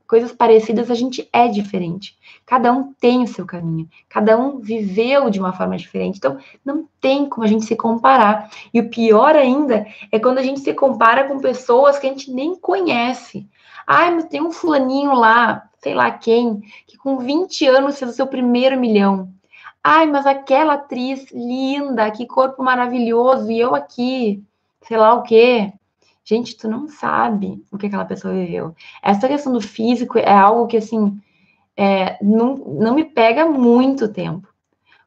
coisas 0.07 0.31
parecidas, 0.31 0.89
a 0.89 0.95
gente 0.95 1.27
é 1.33 1.47
diferente. 1.47 2.17
Cada 2.45 2.71
um 2.71 2.93
tem 2.93 3.23
o 3.23 3.27
seu 3.27 3.45
caminho, 3.45 3.89
cada 4.07 4.37
um 4.37 4.59
viveu 4.59 5.29
de 5.29 5.39
uma 5.39 5.53
forma 5.53 5.77
diferente. 5.77 6.17
Então, 6.17 6.37
não 6.63 6.87
tem 7.01 7.27
como 7.27 7.45
a 7.45 7.47
gente 7.47 7.65
se 7.65 7.75
comparar. 7.75 8.49
E 8.73 8.79
o 8.79 8.89
pior 8.89 9.35
ainda 9.35 9.85
é 10.11 10.17
quando 10.17 10.37
a 10.37 10.43
gente 10.43 10.61
se 10.61 10.73
compara 10.73 11.25
com 11.25 11.39
pessoas 11.39 11.99
que 11.99 12.07
a 12.07 12.09
gente 12.09 12.31
nem 12.31 12.55
conhece. 12.55 13.47
Ai, 13.85 14.13
mas 14.13 14.25
tem 14.25 14.41
um 14.41 14.51
fulaninho 14.51 15.13
lá, 15.13 15.69
sei 15.79 15.93
lá 15.93 16.11
quem, 16.11 16.61
que 16.85 16.97
com 16.97 17.17
20 17.17 17.65
anos 17.67 17.99
fez 17.99 18.11
o 18.11 18.13
seu 18.13 18.27
primeiro 18.27 18.79
milhão. 18.79 19.29
Ai, 19.83 20.05
mas 20.05 20.25
aquela 20.25 20.73
atriz 20.73 21.31
linda, 21.31 22.11
que 22.11 22.25
corpo 22.25 22.61
maravilhoso, 22.61 23.49
e 23.49 23.59
eu 23.59 23.73
aqui, 23.73 24.43
sei 24.81 24.97
lá 24.97 25.13
o 25.13 25.23
quê. 25.23 25.71
Gente, 26.27 26.57
tu 26.57 26.67
não 26.67 26.89
sabe 26.89 27.63
o 27.71 27.77
que 27.77 27.85
aquela 27.85 28.03
pessoa 28.03 28.33
viveu. 28.33 28.75
Essa 29.01 29.29
questão 29.29 29.53
do 29.53 29.61
físico 29.61 30.17
é 30.19 30.29
algo 30.29 30.67
que, 30.67 30.75
assim, 30.75 31.17
é, 31.77 32.21
não, 32.21 32.53
não 32.57 32.95
me 32.95 33.05
pega 33.05 33.45
muito 33.45 34.11
tempo. 34.11 34.45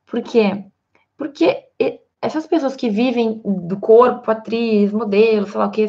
Por 0.07 0.23
quê? 0.23 0.65
Porque 1.19 1.62
essas 2.23 2.47
pessoas 2.47 2.75
que 2.75 2.89
vivem 2.89 3.39
do 3.45 3.79
corpo, 3.79 4.31
atriz, 4.31 4.91
modelo, 4.93 5.47
sei 5.47 5.59
lá 5.59 5.67
o 5.67 5.71
que, 5.71 5.87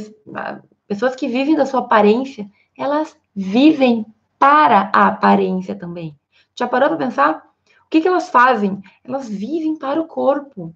pessoas 0.86 1.16
que 1.16 1.30
vivem 1.30 1.56
da 1.56 1.66
sua 1.66 1.80
aparência, 1.80 2.46
elas 2.78 3.16
vivem 3.34 4.06
para 4.38 4.92
a 4.94 5.08
aparência 5.08 5.76
também. 5.76 6.14
Já 6.54 6.68
parou 6.68 6.90
para 6.90 6.98
pensar? 6.98 7.38
O 7.86 7.90
que, 7.90 8.02
que 8.02 8.08
elas 8.10 8.28
fazem? 8.28 8.82
Elas 9.02 9.30
vivem 9.30 9.78
para 9.78 10.02
o 10.02 10.08
corpo. 10.08 10.76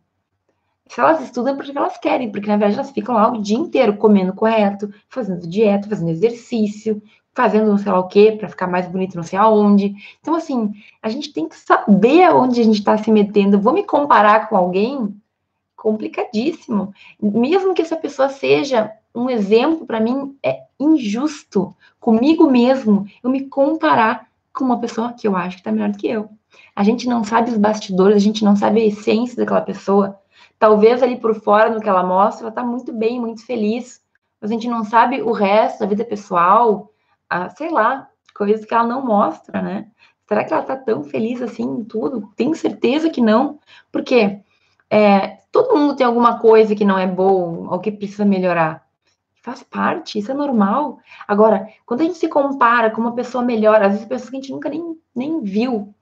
Se 0.88 1.00
elas 1.00 1.22
estudam 1.22 1.54
é 1.54 1.58
porque 1.58 1.78
elas 1.78 1.98
querem, 1.98 2.32
porque 2.32 2.48
na 2.48 2.58
verdade 2.58 2.80
elas 2.80 2.92
ficam 2.92 3.16
lá 3.16 3.32
o 3.32 3.42
dia 3.42 3.58
inteiro 3.58 3.98
comendo 3.98 4.34
correto, 4.34 4.94
fazendo 5.10 5.48
dieta, 5.48 5.90
fazendo 5.90 6.12
exercício, 6.12 7.02
fazendo 7.34 7.70
não 7.70 7.78
sei 7.78 7.92
lá 7.92 8.00
o 8.00 8.08
quê 8.08 8.36
para 8.38 8.48
ficar 8.48 8.68
mais 8.68 8.88
bonito 8.88 9.16
não 9.16 9.24
sei 9.24 9.38
aonde. 9.38 9.94
Então, 10.22 10.36
assim, 10.36 10.72
a 11.02 11.10
gente 11.10 11.34
tem 11.34 11.50
que 11.50 11.58
saber 11.58 12.24
aonde 12.24 12.62
a 12.62 12.64
gente 12.64 12.80
está 12.80 12.98
se 12.98 13.12
metendo. 13.12 13.60
vou 13.60 13.74
me 13.74 13.84
comparar 13.84 14.48
com 14.48 14.56
alguém? 14.56 15.14
Complicadíssimo. 15.76 16.94
Mesmo 17.22 17.74
que 17.74 17.82
essa 17.82 17.98
pessoa 17.98 18.30
seja 18.30 18.92
um 19.14 19.30
exemplo, 19.30 19.86
para 19.86 20.00
mim 20.00 20.38
é 20.44 20.64
injusto 20.80 21.76
comigo 22.00 22.50
mesmo 22.50 23.08
eu 23.24 23.30
me 23.30 23.48
comparar 23.48 24.28
com 24.54 24.64
uma 24.64 24.80
pessoa 24.80 25.14
que 25.14 25.28
eu 25.28 25.36
acho 25.36 25.58
que 25.58 25.62
está 25.62 25.72
melhor 25.72 25.90
do 25.90 25.98
que 25.98 26.08
eu. 26.08 26.30
A 26.76 26.84
gente 26.84 27.08
não 27.08 27.24
sabe 27.24 27.52
os 27.52 27.58
bastidores, 27.58 28.18
a 28.18 28.20
gente 28.20 28.44
não 28.44 28.56
sabe 28.56 28.82
a 28.82 28.86
essência 28.86 29.36
daquela 29.36 29.62
pessoa. 29.62 30.20
Talvez 30.58 31.04
ali 31.04 31.18
por 31.18 31.36
fora, 31.36 31.70
no 31.70 31.82
que 31.82 31.90
ela 31.90 32.04
mostra, 32.04 32.44
ela 32.46 32.50
está 32.50 32.64
muito 32.64 32.94
bem, 32.94 33.20
muito 33.20 33.46
feliz, 33.46 34.02
mas 34.40 34.52
a 34.52 34.54
gente 34.54 34.68
não 34.68 34.84
sabe 34.84 35.22
o 35.22 35.32
resto 35.32 35.80
da 35.80 35.86
vida 35.86 36.06
pessoal, 36.06 36.92
a, 37.30 37.50
sei 37.50 37.70
lá, 37.70 38.10
coisas 38.34 38.66
que 38.66 38.74
ela 38.74 38.88
não 38.88 39.06
mostra, 39.06 39.62
né? 39.62 39.88
Será 40.28 40.44
que 40.44 40.54
ela 40.54 40.64
tá 40.64 40.76
tão 40.76 41.04
feliz 41.04 41.42
assim 41.42 41.64
em 41.64 41.84
tudo? 41.84 42.32
Tenho 42.36 42.56
certeza 42.56 43.10
que 43.10 43.22
não, 43.22 43.60
porque 43.92 44.40
é, 44.90 45.38
todo 45.52 45.78
mundo 45.78 45.96
tem 45.96 46.06
alguma 46.06 46.40
coisa 46.40 46.76
que 46.76 46.86
não 46.86 46.98
é 46.98 47.08
boa 47.08 47.74
ou 47.74 47.80
que 47.80 47.92
precisa 47.92 48.26
melhorar. 48.26 48.86
Faz 49.42 49.62
parte, 49.62 50.18
isso 50.18 50.32
é 50.32 50.34
normal. 50.34 51.00
Agora, 51.28 51.68
quando 51.86 52.02
a 52.02 52.04
gente 52.06 52.18
se 52.18 52.28
compara 52.28 52.90
com 52.90 53.00
uma 53.00 53.14
pessoa 53.14 53.44
melhor, 53.44 53.82
às 53.82 53.92
vezes 53.92 54.06
pessoas 54.08 54.30
que 54.32 54.38
a 54.38 54.40
gente 54.42 54.52
nunca 54.52 54.70
nem, 54.70 54.98
nem 55.16 55.42
viu, 55.44 55.94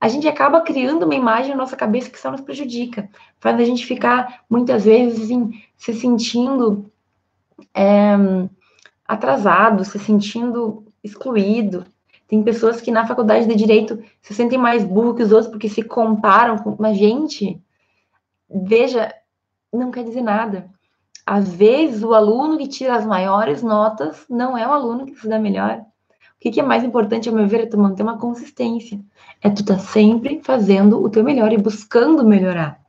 a 0.00 0.08
gente 0.08 0.28
acaba 0.28 0.60
criando 0.60 1.04
uma 1.04 1.14
imagem 1.14 1.50
na 1.52 1.56
nossa 1.56 1.76
cabeça 1.76 2.10
que 2.10 2.18
só 2.18 2.30
nos 2.30 2.40
prejudica. 2.40 3.08
Faz 3.38 3.58
a 3.58 3.64
gente 3.64 3.86
ficar, 3.86 4.44
muitas 4.48 4.84
vezes, 4.84 5.24
assim, 5.24 5.62
se 5.76 5.94
sentindo 5.94 6.90
é, 7.74 8.14
atrasado, 9.06 9.84
se 9.84 9.98
sentindo 9.98 10.84
excluído. 11.02 11.84
Tem 12.28 12.42
pessoas 12.42 12.80
que 12.80 12.90
na 12.90 13.06
faculdade 13.06 13.46
de 13.46 13.54
direito 13.54 14.02
se 14.20 14.34
sentem 14.34 14.58
mais 14.58 14.84
burro 14.84 15.14
que 15.14 15.22
os 15.22 15.32
outros 15.32 15.50
porque 15.50 15.68
se 15.68 15.82
comparam 15.82 16.58
com 16.58 16.70
uma 16.70 16.92
gente. 16.92 17.60
Veja, 18.50 19.14
não 19.72 19.90
quer 19.90 20.04
dizer 20.04 20.22
nada. 20.22 20.68
Às 21.24 21.52
vezes, 21.52 22.02
o 22.02 22.14
aluno 22.14 22.58
que 22.58 22.68
tira 22.68 22.96
as 22.96 23.06
maiores 23.06 23.62
notas 23.62 24.26
não 24.28 24.56
é 24.56 24.66
o 24.66 24.72
aluno 24.72 25.06
que 25.06 25.14
se 25.16 25.28
dá 25.28 25.38
melhor. 25.38 25.84
Que, 26.46 26.52
que 26.52 26.60
é 26.60 26.62
mais 26.62 26.84
importante, 26.84 27.28
ao 27.28 27.34
meu 27.34 27.48
ver, 27.48 27.62
é 27.62 27.66
tu 27.66 27.76
manter 27.76 28.04
uma 28.04 28.18
consistência. 28.18 29.00
É 29.42 29.50
tu 29.50 29.64
tá 29.64 29.80
sempre 29.80 30.40
fazendo 30.44 31.02
o 31.02 31.10
teu 31.10 31.24
melhor 31.24 31.52
e 31.52 31.58
buscando 31.58 32.24
melhorar. 32.24 32.80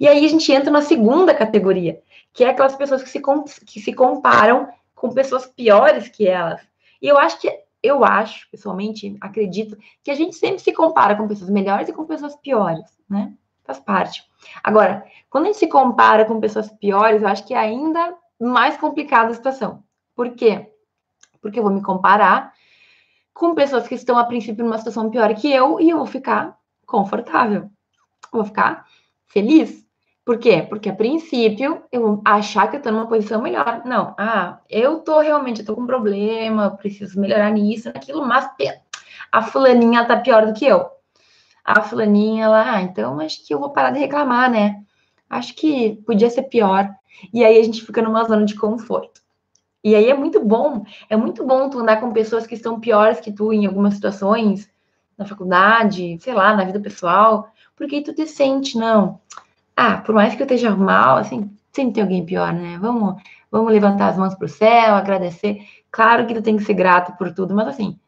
E 0.00 0.08
aí 0.08 0.26
a 0.26 0.28
gente 0.28 0.50
entra 0.50 0.68
na 0.68 0.82
segunda 0.82 1.32
categoria, 1.32 2.00
que 2.32 2.42
é 2.42 2.48
aquelas 2.48 2.74
pessoas 2.74 3.04
que 3.04 3.08
se, 3.08 3.22
que 3.64 3.78
se 3.78 3.92
comparam 3.92 4.66
com 4.96 5.14
pessoas 5.14 5.46
piores 5.46 6.08
que 6.08 6.26
elas. 6.26 6.60
E 7.00 7.06
eu 7.06 7.16
acho 7.16 7.40
que, 7.40 7.56
eu 7.80 8.04
acho, 8.04 8.50
pessoalmente, 8.50 9.16
acredito, 9.20 9.78
que 10.02 10.10
a 10.10 10.14
gente 10.16 10.34
sempre 10.34 10.58
se 10.58 10.72
compara 10.72 11.14
com 11.14 11.28
pessoas 11.28 11.50
melhores 11.50 11.88
e 11.88 11.92
com 11.92 12.04
pessoas 12.06 12.34
piores, 12.34 12.98
né? 13.08 13.32
Faz 13.62 13.78
parte. 13.78 14.24
Agora, 14.60 15.06
quando 15.30 15.44
a 15.44 15.46
gente 15.46 15.58
se 15.58 15.68
compara 15.68 16.24
com 16.24 16.40
pessoas 16.40 16.68
piores, 16.68 17.22
eu 17.22 17.28
acho 17.28 17.46
que 17.46 17.54
é 17.54 17.58
ainda 17.58 18.12
mais 18.40 18.76
complicada 18.76 19.30
a 19.30 19.34
situação. 19.34 19.84
Por 20.16 20.30
quê? 20.30 20.68
Porque 21.40 21.60
eu 21.60 21.62
vou 21.62 21.72
me 21.72 21.80
comparar 21.80 22.52
com 23.34 23.54
pessoas 23.54 23.88
que 23.88 23.96
estão, 23.96 24.16
a 24.16 24.24
princípio, 24.24 24.64
numa 24.64 24.78
situação 24.78 25.10
pior 25.10 25.34
que 25.34 25.52
eu 25.52 25.80
e 25.80 25.90
eu 25.90 25.98
vou 25.98 26.06
ficar 26.06 26.56
confortável. 26.86 27.62
Eu 27.62 28.38
vou 28.38 28.44
ficar 28.44 28.86
feliz. 29.26 29.84
Por 30.24 30.38
quê? 30.38 30.64
Porque 30.66 30.88
a 30.88 30.94
princípio 30.94 31.82
eu 31.92 32.00
vou 32.00 32.22
achar 32.24 32.70
que 32.70 32.76
eu 32.76 32.82
tô 32.82 32.90
numa 32.90 33.08
posição 33.08 33.42
melhor. 33.42 33.82
Não, 33.84 34.14
ah, 34.16 34.60
eu 34.70 35.00
tô 35.00 35.20
realmente, 35.20 35.60
eu 35.60 35.66
tô 35.66 35.74
com 35.74 35.82
um 35.82 35.86
problema, 35.86 36.76
preciso 36.76 37.20
melhorar 37.20 37.50
nisso, 37.50 37.92
naquilo, 37.92 38.24
mas 38.24 38.48
a 39.30 39.42
fulaninha 39.42 40.06
tá 40.06 40.16
pior 40.16 40.46
do 40.46 40.54
que 40.54 40.64
eu. 40.64 40.88
A 41.64 41.82
fulaninha 41.82 42.48
lá, 42.48 42.76
ah, 42.76 42.82
então 42.82 43.20
acho 43.20 43.44
que 43.44 43.52
eu 43.52 43.58
vou 43.58 43.70
parar 43.70 43.90
de 43.90 43.98
reclamar, 43.98 44.50
né? 44.50 44.82
Acho 45.28 45.54
que 45.54 45.96
podia 46.06 46.30
ser 46.30 46.44
pior. 46.44 46.88
E 47.32 47.44
aí 47.44 47.58
a 47.58 47.62
gente 47.62 47.84
fica 47.84 48.00
numa 48.00 48.24
zona 48.24 48.44
de 48.44 48.54
conforto. 48.54 49.23
E 49.84 49.94
aí 49.94 50.08
é 50.08 50.14
muito 50.14 50.42
bom, 50.42 50.82
é 51.10 51.16
muito 51.16 51.44
bom 51.46 51.68
tu 51.68 51.78
andar 51.78 52.00
com 52.00 52.10
pessoas 52.10 52.46
que 52.46 52.54
estão 52.54 52.80
piores 52.80 53.20
que 53.20 53.30
tu 53.30 53.52
em 53.52 53.66
algumas 53.66 53.94
situações, 53.94 54.68
na 55.16 55.26
faculdade, 55.26 56.18
sei 56.20 56.32
lá, 56.32 56.56
na 56.56 56.64
vida 56.64 56.80
pessoal, 56.80 57.48
porque 57.76 58.02
tu 58.02 58.14
te 58.14 58.26
sente, 58.26 58.78
não, 58.78 59.20
ah, 59.76 59.98
por 59.98 60.14
mais 60.14 60.34
que 60.34 60.42
eu 60.42 60.46
esteja 60.46 60.74
mal, 60.74 61.18
assim, 61.18 61.50
sempre 61.72 61.94
tem 61.94 62.02
alguém 62.02 62.24
pior, 62.24 62.52
né? 62.52 62.78
Vamos, 62.80 63.22
vamos 63.50 63.72
levantar 63.72 64.08
as 64.08 64.16
mãos 64.16 64.34
para 64.34 64.46
o 64.46 64.48
céu, 64.48 64.94
agradecer. 64.94 65.58
Claro 65.90 66.26
que 66.26 66.34
tu 66.34 66.42
tem 66.42 66.56
que 66.56 66.64
ser 66.64 66.74
grato 66.74 67.16
por 67.18 67.34
tudo, 67.34 67.54
mas 67.54 67.68
assim, 67.68 67.98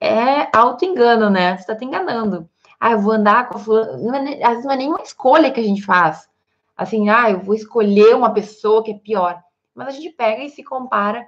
é 0.00 0.48
auto-engano, 0.56 1.28
né? 1.28 1.56
Você 1.56 1.62
está 1.62 1.76
te 1.76 1.84
enganando. 1.84 2.48
Ah, 2.80 2.92
eu 2.92 3.00
vou 3.00 3.12
andar 3.12 3.48
com 3.48 3.58
a 3.58 3.60
fulana. 3.60 4.30
É 4.30 4.44
às 4.44 4.50
vezes 4.50 4.64
não 4.64 4.72
é 4.72 4.76
nenhuma 4.76 5.02
escolha 5.02 5.50
que 5.50 5.60
a 5.60 5.64
gente 5.64 5.82
faz. 5.82 6.28
Assim, 6.76 7.10
ah, 7.10 7.30
eu 7.30 7.40
vou 7.40 7.54
escolher 7.54 8.14
uma 8.14 8.32
pessoa 8.32 8.82
que 8.84 8.92
é 8.92 8.94
pior. 8.94 9.42
Mas 9.78 9.86
a 9.86 9.90
gente 9.92 10.10
pega 10.10 10.42
e 10.42 10.50
se 10.50 10.64
compara 10.64 11.24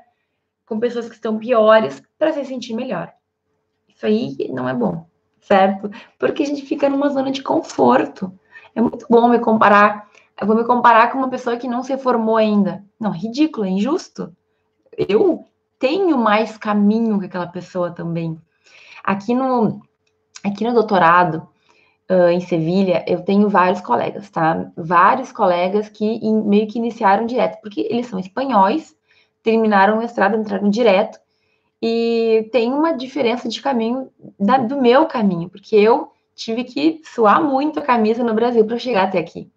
com 0.67 0.81
pessoas 0.81 1.09
que 1.09 1.15
estão 1.15 1.39
piores 1.39 2.03
para 2.19 2.33
se 2.33 2.45
sentir 2.45 2.75
melhor. 2.75 3.13
Isso 3.89 4.05
aí 4.05 4.37
não 4.53 4.69
é 4.69 4.75
bom, 4.75 5.07
certo? 5.41 5.89
Porque 6.19 6.43
a 6.43 6.47
gente 6.47 6.63
fica 6.63 6.89
numa 6.89 7.11
zona 7.11 7.31
de 7.31 7.45
conforto. 7.45 8.37
É 8.75 8.81
muito 8.81 9.07
bom 9.09 9.29
me 9.29 9.39
comparar. 9.39 10.11
Eu 10.41 10.49
vou 10.49 10.57
me 10.57 10.65
comparar 10.65 11.13
com 11.13 11.19
uma 11.19 11.29
pessoa 11.29 11.57
que 11.57 11.69
não 11.69 11.85
se 11.85 11.97
formou 11.97 12.37
ainda. 12.37 12.85
Não, 12.99 13.13
ridículo, 13.13 13.67
é 13.67 13.71
injusto. 13.71 14.35
Eu 14.99 15.45
tenho 15.79 16.19
mais 16.19 16.59
caminho 16.59 17.21
que 17.21 17.27
aquela 17.27 17.47
pessoa 17.47 17.93
também. 17.93 18.37
Aqui 19.05 19.33
no, 19.33 19.81
aqui 20.43 20.65
no 20.65 20.75
doutorado, 20.75 21.49
uh, 22.11 22.29
em 22.29 22.40
Sevilha, 22.40 23.05
eu 23.07 23.23
tenho 23.23 23.49
vários 23.49 23.81
colegas, 23.81 24.29
tá? 24.29 24.70
Vários 24.77 25.31
colegas 25.31 25.88
que 25.88 26.05
in, 26.05 26.42
meio 26.42 26.66
que 26.66 26.79
iniciaram 26.79 27.25
direto, 27.25 27.61
porque 27.62 27.87
eles 27.88 28.07
são 28.07 28.18
espanhóis, 28.18 28.94
terminaram 29.42 29.94
o 29.94 29.99
mestrado, 29.99 30.37
entraram 30.37 30.68
direto, 30.68 31.18
e 31.81 32.49
tem 32.53 32.73
uma 32.73 32.92
diferença 32.92 33.49
de 33.49 33.62
caminho 33.62 34.11
da, 34.38 34.59
do 34.59 34.83
meu 34.83 35.07
caminho, 35.07 35.49
porque 35.49 35.77
eu 35.77 36.11
tive 36.35 36.64
que 36.64 37.01
suar 37.05 37.42
muito 37.42 37.79
a 37.79 37.83
camisa 37.83 38.25
no 38.25 38.35
Brasil 38.35 38.64
para 38.66 38.79
chegar 38.79 39.05
até 39.05 39.18
aqui. 39.18 39.49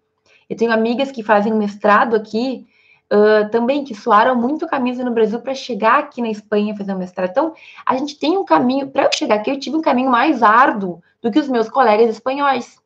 Eu 0.48 0.56
tenho 0.56 0.72
amigas 0.72 1.10
que 1.10 1.22
fazem 1.22 1.52
mestrado 1.52 2.14
aqui 2.14 2.66
uh, 3.12 3.48
também, 3.50 3.84
que 3.84 3.94
suaram 3.94 4.34
muito 4.34 4.66
camisa 4.66 5.04
no 5.04 5.12
Brasil 5.12 5.40
para 5.40 5.54
chegar 5.54 5.98
aqui 5.98 6.20
na 6.20 6.30
Espanha 6.30 6.76
fazer 6.76 6.94
mestrado. 6.94 7.30
Então, 7.30 7.54
a 7.84 7.96
gente 7.96 8.18
tem 8.18 8.36
um 8.36 8.44
caminho, 8.44 8.88
para 8.88 9.04
eu 9.04 9.10
chegar 9.12 9.36
aqui, 9.36 9.50
eu 9.50 9.58
tive 9.58 9.76
um 9.76 9.82
caminho 9.82 10.10
mais 10.10 10.42
árduo 10.42 11.02
do 11.22 11.30
que 11.30 11.38
os 11.38 11.48
meus 11.48 11.68
colegas 11.68 12.10
espanhóis, 12.10 12.78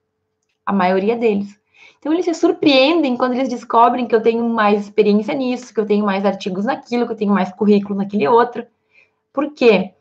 a 0.64 0.72
maioria 0.72 1.16
deles. 1.16 1.58
Então, 1.98 2.12
eles 2.12 2.24
se 2.24 2.34
surpreendem 2.34 3.16
quando 3.16 3.34
eles 3.34 3.48
descobrem 3.48 4.06
que 4.06 4.14
eu 4.14 4.22
tenho 4.22 4.48
mais 4.48 4.82
experiência 4.82 5.34
nisso, 5.34 5.74
que 5.74 5.80
eu 5.80 5.86
tenho 5.86 6.04
mais 6.04 6.24
artigos 6.24 6.64
naquilo, 6.64 7.06
que 7.06 7.12
eu 7.12 7.16
tenho 7.16 7.32
mais 7.32 7.52
currículo 7.52 7.96
naquele 7.96 8.28
outro. 8.28 8.64
Por 9.32 9.52
quê? 9.52 9.94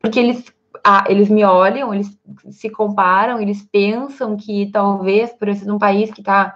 Porque 0.00 0.18
eles 0.18 0.44
ah, 0.84 1.04
eles 1.08 1.28
me 1.28 1.44
olham, 1.44 1.92
eles 1.92 2.16
se 2.50 2.70
comparam, 2.70 3.40
eles 3.40 3.62
pensam 3.70 4.36
que 4.36 4.70
talvez 4.70 5.32
por 5.32 5.48
eu 5.48 5.54
ser 5.54 5.70
um 5.70 5.78
país 5.78 6.10
que 6.10 6.20
está 6.20 6.54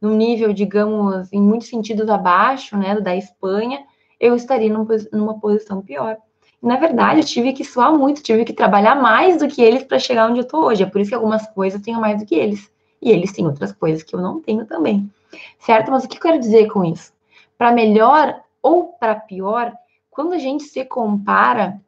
num 0.00 0.16
nível, 0.16 0.52
digamos, 0.52 1.32
em 1.32 1.40
muitos 1.40 1.68
sentidos 1.68 2.08
abaixo, 2.08 2.76
né, 2.76 3.00
da 3.00 3.16
Espanha, 3.16 3.84
eu 4.20 4.34
estaria 4.34 4.72
numa 5.12 5.38
posição 5.40 5.82
pior. 5.82 6.16
E, 6.62 6.66
na 6.66 6.76
verdade, 6.76 7.20
eu 7.20 7.24
tive 7.24 7.52
que 7.52 7.64
suar 7.64 7.92
muito, 7.92 8.22
tive 8.22 8.44
que 8.44 8.52
trabalhar 8.52 8.94
mais 8.94 9.38
do 9.38 9.48
que 9.48 9.62
eles 9.62 9.82
para 9.82 9.98
chegar 9.98 10.28
onde 10.28 10.40
eu 10.40 10.44
estou 10.44 10.64
hoje. 10.64 10.82
É 10.82 10.86
por 10.86 11.00
isso 11.00 11.10
que 11.10 11.14
algumas 11.14 11.46
coisas 11.48 11.78
eu 11.78 11.84
tenho 11.84 12.00
mais 12.00 12.18
do 12.18 12.26
que 12.26 12.34
eles. 12.34 12.70
E 13.00 13.10
eles 13.10 13.32
têm 13.32 13.46
outras 13.46 13.72
coisas 13.72 14.02
que 14.02 14.14
eu 14.14 14.20
não 14.20 14.40
tenho 14.40 14.66
também. 14.66 15.10
Certo? 15.58 15.90
Mas 15.90 16.04
o 16.04 16.08
que 16.08 16.16
eu 16.16 16.20
quero 16.22 16.38
dizer 16.38 16.68
com 16.68 16.84
isso? 16.84 17.12
Para 17.58 17.72
melhor 17.72 18.40
ou 18.62 18.94
para 18.94 19.14
pior, 19.14 19.72
quando 20.10 20.32
a 20.32 20.38
gente 20.38 20.64
se 20.64 20.84
compara, 20.84 21.80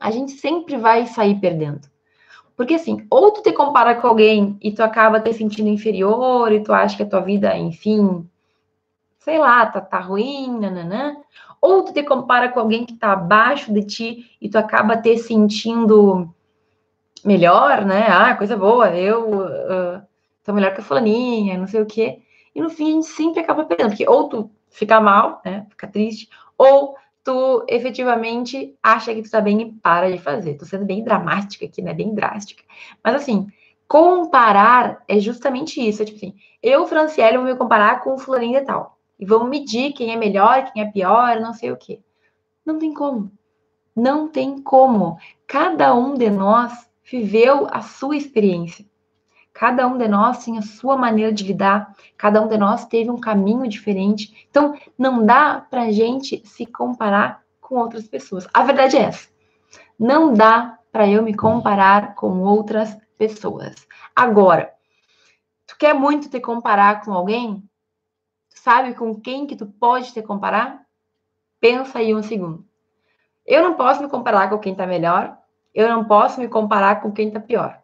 a 0.00 0.10
gente 0.10 0.32
sempre 0.32 0.76
vai 0.76 1.06
sair 1.06 1.38
perdendo. 1.38 1.91
Porque 2.56 2.74
assim, 2.74 3.06
ou 3.10 3.30
tu 3.32 3.42
te 3.42 3.52
compara 3.52 3.94
com 3.94 4.06
alguém 4.06 4.56
e 4.60 4.72
tu 4.72 4.82
acaba 4.82 5.20
te 5.20 5.32
sentindo 5.32 5.68
inferior 5.68 6.52
e 6.52 6.62
tu 6.62 6.72
acha 6.72 6.96
que 6.96 7.02
a 7.02 7.08
tua 7.08 7.20
vida, 7.20 7.56
enfim, 7.56 8.28
sei 9.18 9.38
lá, 9.38 9.66
tá, 9.66 9.80
tá 9.80 9.98
ruim, 9.98 10.58
nananã. 10.60 11.16
Ou 11.60 11.84
tu 11.84 11.92
te 11.92 12.02
compara 12.02 12.48
com 12.48 12.60
alguém 12.60 12.84
que 12.84 12.94
tá 12.94 13.12
abaixo 13.12 13.72
de 13.72 13.84
ti 13.84 14.36
e 14.40 14.48
tu 14.48 14.58
acaba 14.58 14.96
te 14.96 15.16
sentindo 15.16 16.28
melhor, 17.24 17.84
né? 17.84 18.06
Ah, 18.08 18.34
coisa 18.34 18.56
boa, 18.56 18.90
eu 18.96 19.40
uh, 19.40 20.02
tô 20.44 20.52
melhor 20.52 20.74
que 20.74 20.80
a 20.80 20.84
fulaninha, 20.84 21.56
não 21.56 21.66
sei 21.66 21.80
o 21.80 21.86
quê. 21.86 22.20
E 22.54 22.60
no 22.60 22.68
fim 22.68 22.90
a 22.90 22.92
gente 22.94 23.06
sempre 23.06 23.40
acaba 23.40 23.64
perdendo, 23.64 23.90
porque 23.90 24.08
ou 24.08 24.28
tu 24.28 24.50
fica 24.70 25.00
mal, 25.00 25.40
né? 25.44 25.66
Fica 25.70 25.86
triste, 25.86 26.28
ou 26.58 26.96
tu 27.24 27.64
efetivamente 27.68 28.76
acha 28.82 29.14
que 29.14 29.22
tu 29.22 29.30
tá 29.30 29.40
bem 29.40 29.60
e 29.60 29.72
para 29.72 30.10
de 30.10 30.18
fazer. 30.18 30.54
Tô 30.54 30.64
sendo 30.64 30.84
bem 30.84 31.04
dramática 31.04 31.64
aqui, 31.64 31.82
né? 31.82 31.94
Bem 31.94 32.14
drástica. 32.14 32.62
Mas 33.02 33.14
assim, 33.14 33.46
comparar 33.86 35.02
é 35.06 35.18
justamente 35.18 35.80
isso. 35.80 36.02
É 36.02 36.04
tipo 36.04 36.16
assim, 36.16 36.34
eu, 36.62 36.86
Franciele, 36.86 37.38
vou 37.38 37.46
me 37.46 37.56
comparar 37.56 38.00
com 38.00 38.14
o 38.14 38.18
fulaninho 38.18 38.58
e 38.58 38.64
tal. 38.64 38.98
E 39.18 39.24
vamos 39.24 39.48
medir 39.48 39.92
quem 39.92 40.12
é 40.12 40.16
melhor, 40.16 40.72
quem 40.72 40.82
é 40.82 40.90
pior, 40.90 41.40
não 41.40 41.52
sei 41.52 41.70
o 41.70 41.76
quê. 41.76 42.00
Não 42.64 42.78
tem 42.78 42.92
como. 42.92 43.30
Não 43.94 44.28
tem 44.28 44.60
como. 44.60 45.18
Cada 45.46 45.94
um 45.94 46.14
de 46.14 46.30
nós 46.30 46.88
viveu 47.04 47.66
a 47.70 47.82
sua 47.82 48.16
experiência. 48.16 48.84
Cada 49.52 49.86
um 49.86 49.98
de 49.98 50.08
nós 50.08 50.44
tem 50.44 50.58
a 50.58 50.62
sua 50.62 50.96
maneira 50.96 51.32
de 51.32 51.44
lidar, 51.44 51.94
cada 52.16 52.40
um 52.40 52.48
de 52.48 52.56
nós 52.56 52.86
teve 52.86 53.10
um 53.10 53.20
caminho 53.20 53.68
diferente. 53.68 54.46
Então, 54.50 54.74
não 54.98 55.24
dá 55.24 55.64
para 55.70 55.82
a 55.82 55.92
gente 55.92 56.42
se 56.46 56.64
comparar 56.64 57.42
com 57.60 57.76
outras 57.76 58.08
pessoas. 58.08 58.46
A 58.52 58.62
verdade 58.62 58.96
é 58.96 59.02
essa. 59.02 59.28
Não 59.98 60.32
dá 60.32 60.78
para 60.90 61.08
eu 61.08 61.22
me 61.22 61.34
comparar 61.34 62.14
com 62.14 62.40
outras 62.40 62.96
pessoas. 63.16 63.86
Agora, 64.14 64.72
tu 65.66 65.76
quer 65.78 65.94
muito 65.94 66.28
te 66.28 66.40
comparar 66.40 67.02
com 67.04 67.12
alguém? 67.12 67.62
Sabe 68.48 68.94
com 68.94 69.18
quem 69.20 69.46
que 69.46 69.56
tu 69.56 69.66
pode 69.66 70.12
te 70.12 70.22
comparar? 70.22 70.82
Pensa 71.60 71.98
aí 71.98 72.14
um 72.14 72.22
segundo. 72.22 72.66
Eu 73.46 73.62
não 73.62 73.74
posso 73.74 74.02
me 74.02 74.08
comparar 74.08 74.48
com 74.50 74.58
quem 74.58 74.72
está 74.72 74.86
melhor, 74.86 75.36
eu 75.74 75.88
não 75.88 76.04
posso 76.04 76.40
me 76.40 76.48
comparar 76.48 77.00
com 77.00 77.10
quem 77.10 77.28
está 77.28 77.40
pior. 77.40 77.81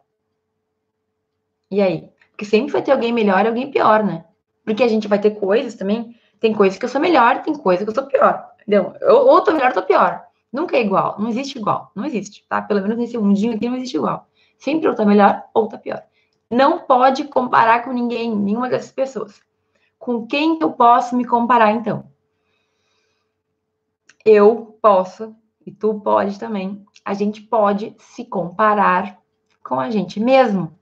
E 1.71 1.81
aí? 1.81 2.09
Porque 2.31 2.45
sempre 2.45 2.71
vai 2.71 2.81
ter 2.81 2.91
alguém 2.91 3.11
melhor 3.11 3.45
e 3.45 3.47
alguém 3.47 3.69
pior, 3.71 4.03
né? 4.03 4.25
Porque 4.63 4.83
a 4.83 4.87
gente 4.87 5.07
vai 5.07 5.19
ter 5.19 5.31
coisas 5.31 5.75
também. 5.75 6.15
Tem 6.39 6.53
coisas 6.53 6.79
que 6.79 6.85
eu 6.85 6.89
sou 6.89 7.01
melhor, 7.01 7.41
tem 7.41 7.53
coisas 7.53 7.83
que 7.83 7.89
eu 7.89 7.95
sou 7.95 8.05
pior. 8.05 8.49
Entendeu? 8.61 8.93
Eu, 9.01 9.27
ou 9.27 9.41
tô 9.41 9.51
melhor 9.51 9.69
ou 9.69 9.73
tô 9.73 9.83
pior. 9.83 10.23
Nunca 10.51 10.77
é 10.77 10.81
igual. 10.81 11.15
Não 11.19 11.29
existe 11.29 11.57
igual. 11.57 11.91
Não 11.95 12.05
existe, 12.05 12.45
tá? 12.47 12.61
Pelo 12.61 12.81
menos 12.81 12.97
nesse 12.97 13.17
mundinho 13.17 13.55
aqui 13.55 13.67
não 13.67 13.77
existe 13.77 13.97
igual. 13.97 14.27
Sempre 14.57 14.87
ou 14.87 14.95
tá 14.95 15.05
melhor 15.05 15.43
ou 15.53 15.67
tá 15.67 15.77
pior. 15.77 16.03
Não 16.49 16.79
pode 16.79 17.25
comparar 17.25 17.83
com 17.83 17.91
ninguém, 17.91 18.35
nenhuma 18.35 18.69
dessas 18.69 18.91
pessoas. 18.91 19.41
Com 19.99 20.25
quem 20.25 20.57
eu 20.61 20.71
posso 20.71 21.15
me 21.15 21.25
comparar, 21.25 21.73
então? 21.73 22.05
Eu 24.25 24.77
posso, 24.81 25.35
e 25.65 25.71
tu 25.71 25.99
pode 25.99 26.39
também, 26.39 26.83
a 27.05 27.13
gente 27.13 27.41
pode 27.41 27.95
se 27.99 28.25
comparar 28.25 29.19
com 29.63 29.79
a 29.79 29.89
gente 29.89 30.19
mesmo. 30.19 30.78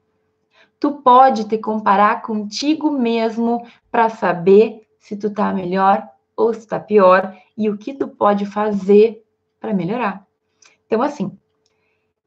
Tu 0.79 0.91
pode 1.01 1.47
te 1.47 1.57
comparar 1.57 2.21
contigo 2.21 2.91
mesmo 2.91 3.65
para 3.91 4.09
saber 4.09 4.87
se 4.99 5.17
tu 5.17 5.33
tá 5.33 5.53
melhor 5.53 6.07
ou 6.35 6.53
se 6.53 6.67
tá 6.67 6.79
pior 6.79 7.35
e 7.57 7.69
o 7.69 7.77
que 7.77 7.93
tu 7.93 8.07
pode 8.07 8.45
fazer 8.45 9.23
para 9.59 9.73
melhorar. 9.73 10.25
Então 10.85 11.01
assim, 11.01 11.37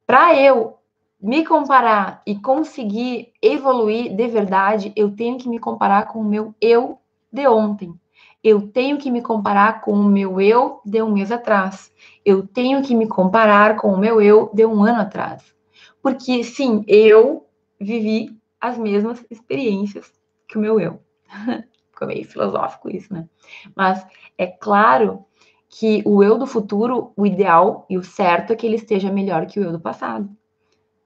para 0.07 0.35
eu 0.35 0.79
me 1.21 1.45
comparar 1.45 2.23
e 2.27 2.35
conseguir 2.35 3.33
evoluir 3.43 4.15
de 4.15 4.27
verdade, 4.27 4.93
eu 4.97 5.15
tenho 5.15 5.39
que 5.39 5.49
me 5.49 5.59
comparar 5.59 6.09
com 6.09 6.21
o 6.21 6.25
meu 6.25 6.55
eu 6.61 6.99
de 7.33 7.47
ontem. 7.47 7.95
Eu 8.43 8.69
tenho 8.69 8.97
que 8.97 9.11
me 9.11 9.21
comparar 9.21 9.83
com 9.83 9.93
o 9.93 10.05
meu 10.05 10.41
eu 10.41 10.81
de 10.85 11.03
um 11.03 11.13
mês 11.13 11.31
atrás. 11.31 11.93
Eu 12.25 12.47
tenho 12.47 12.83
que 12.83 12.95
me 12.95 13.07
comparar 13.07 13.77
com 13.77 13.93
o 13.93 13.99
meu 13.99 14.21
eu 14.21 14.51
de 14.55 14.65
um 14.65 14.83
ano 14.83 15.03
atrás. 15.03 15.55
Porque, 16.03 16.43
sim, 16.43 16.83
eu 16.89 17.47
vivi 17.79 18.40
as 18.61 18.77
mesmas 18.77 19.25
experiências 19.31 20.13
que 20.49 20.59
o 20.59 20.61
meu 20.61 20.79
eu. 20.81 21.01
Ficou 21.91 22.09
meio 22.09 22.25
filosófico 22.25 22.91
isso, 22.91 23.13
né? 23.13 23.29
Mas 23.75 24.05
é 24.37 24.47
claro 24.47 25.25
que 25.69 26.03
o 26.05 26.23
eu 26.23 26.37
do 26.37 26.47
futuro, 26.47 27.13
o 27.17 27.25
ideal 27.25 27.87
e 27.89 27.97
o 27.97 28.03
certo 28.03 28.53
é 28.53 28.57
que 28.57 28.67
ele 28.67 28.77
esteja 28.77 29.13
melhor 29.13 29.47
que 29.47 29.61
o 29.61 29.63
eu 29.63 29.73
do 29.73 29.81
passado. 29.81 30.29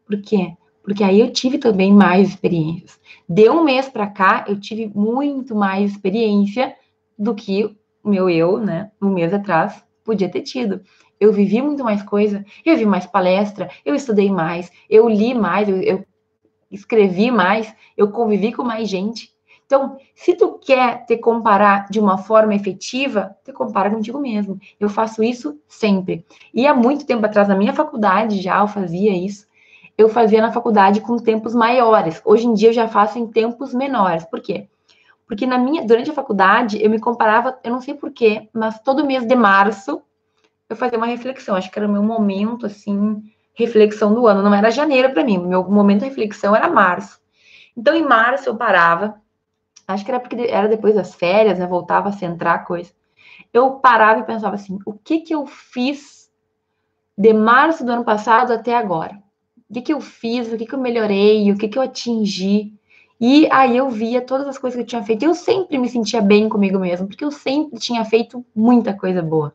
Por 0.07 0.21
quê? 0.23 0.57
Porque 0.83 1.05
aí 1.05 1.21
eu 1.21 1.33
tive 1.33 1.59
também 1.59 1.93
mais 1.93 2.29
experiências. 2.29 3.01
De 3.29 3.49
um 3.49 3.63
mês 3.65 3.89
para 3.89 4.07
cá, 4.07 4.45
eu 4.49 4.59
tive 4.59 4.91
muito 4.95 5.55
mais 5.55 5.93
experiência 5.93 6.75
do 7.19 7.35
que 7.35 7.65
o 8.03 8.09
meu 8.09 8.29
eu, 8.29 8.59
né, 8.59 8.91
um 9.01 9.11
mês 9.11 9.33
atrás, 9.33 9.83
podia 10.05 10.29
ter 10.29 10.43
tido. 10.43 10.83
Eu 11.19 11.33
vivi 11.33 11.63
muito 11.63 11.83
mais 11.83 12.03
coisa, 12.03 12.45
eu 12.65 12.77
vi 12.77 12.85
mais 12.85 13.07
palestra, 13.07 13.71
eu 13.85 13.95
estudei 13.95 14.31
mais, 14.31 14.71
eu 14.91 15.09
li 15.09 15.33
mais, 15.33 15.69
eu, 15.69 15.81
eu 15.81 16.05
escrevi 16.75 17.31
mais, 17.31 17.75
eu 17.97 18.11
convivi 18.11 18.53
com 18.53 18.63
mais 18.63 18.89
gente. 18.89 19.33
Então, 19.67 19.97
se 20.15 20.35
tu 20.35 20.59
quer 20.59 21.07
te 21.07 21.17
comparar 21.17 21.89
de 21.89 21.99
uma 21.99 22.19
forma 22.19 22.55
efetiva, 22.55 23.35
te 23.45 23.53
compara 23.53 23.91
contigo 23.91 24.19
mesmo. 24.19 24.61
Eu 24.79 24.89
faço 24.89 25.23
isso 25.23 25.59
sempre. 25.67 26.25
E 26.53 26.67
há 26.67 26.75
muito 26.75 27.07
tempo 27.07 27.25
atrás, 27.25 27.49
na 27.49 27.57
minha 27.57 27.73
faculdade 27.73 28.43
já 28.43 28.61
eu 28.61 28.69
fazia 28.69 29.17
isso. 29.17 29.47
Eu 29.97 30.09
fazia 30.09 30.43
na 30.43 30.53
faculdade 30.53 31.01
com 31.01 31.17
tempos 31.17 31.55
maiores. 31.55 32.21
Hoje 32.25 32.47
em 32.47 32.53
dia 32.53 32.71
eu 32.71 32.73
já 32.75 32.89
faço 32.89 33.19
em 33.19 33.27
tempos 33.27 33.73
menores. 33.73 34.25
Por 34.25 34.41
quê? 34.41 34.69
Porque 35.27 35.47
na 35.47 35.57
minha, 35.57 35.87
durante 35.87 36.11
a 36.11 36.15
faculdade 36.15 36.83
eu 36.83 36.91
me 36.91 37.01
comparava, 37.01 37.59
eu 37.65 37.73
não 37.73 37.81
sei 37.81 37.95
porquê, 37.95 38.49
mas 38.53 38.79
todo 38.81 39.07
mês 39.07 39.27
de 39.27 39.35
março 39.35 40.03
eu 40.69 40.77
fazia 40.77 40.99
uma 40.99 41.07
reflexão. 41.07 41.57
Acho 41.57 41.71
que 41.71 41.79
era 41.79 41.89
o 41.89 41.93
meu 41.93 42.03
momento 42.03 42.67
assim 42.67 43.23
reflexão 43.55 44.13
do 44.13 44.27
ano, 44.27 44.43
não 44.43 44.55
era 44.55 44.71
janeiro 44.71 45.13
para 45.13 45.25
mim, 45.25 45.39
meu 45.39 45.65
momento 45.65 46.01
de 46.01 46.09
reflexão 46.09 46.55
era 46.55 46.69
março. 46.69 47.21
Então, 47.77 47.95
em 47.95 48.03
março 48.03 48.49
eu 48.49 48.57
parava, 48.57 49.21
acho 49.87 50.05
que 50.05 50.11
era 50.11 50.21
porque 50.21 50.37
era 50.49 50.69
depois 50.69 50.95
das 50.95 51.15
férias, 51.15 51.59
né, 51.59 51.67
voltava 51.67 52.09
a 52.09 52.13
centrar 52.13 52.57
a 52.57 52.65
coisa. 52.65 52.93
Eu 53.53 53.73
parava 53.73 54.21
e 54.21 54.25
pensava 54.25 54.55
assim, 54.55 54.79
o 54.85 54.93
que 54.93 55.21
que 55.21 55.35
eu 55.35 55.47
fiz 55.47 56.31
de 57.17 57.33
março 57.33 57.85
do 57.85 57.93
ano 57.93 58.05
passado 58.05 58.53
até 58.53 58.77
agora? 58.77 59.23
O 59.71 59.75
que 59.75 59.83
que 59.83 59.93
eu 59.93 60.01
fiz, 60.01 60.53
o 60.53 60.57
que 60.57 60.67
que 60.67 60.75
eu 60.75 60.81
melhorei, 60.81 61.51
o 61.51 61.57
que 61.57 61.69
que 61.69 61.79
eu 61.79 61.83
atingi? 61.83 62.73
E 63.21 63.49
aí 63.51 63.77
eu 63.77 63.89
via 63.89 64.21
todas 64.21 64.47
as 64.47 64.59
coisas 64.59 64.77
que 64.77 64.83
eu 64.83 64.87
tinha 64.87 65.03
feito. 65.03 65.25
Eu 65.25 65.35
sempre 65.35 65.79
me 65.79 65.89
sentia 65.89 66.21
bem 66.21 66.49
comigo 66.49 66.79
mesmo, 66.79 67.07
porque 67.07 67.25
eu 67.25 67.31
sempre 67.31 67.79
tinha 67.79 68.05
feito 68.05 68.45
muita 68.55 68.93
coisa 68.93 69.23
boa. 69.23 69.55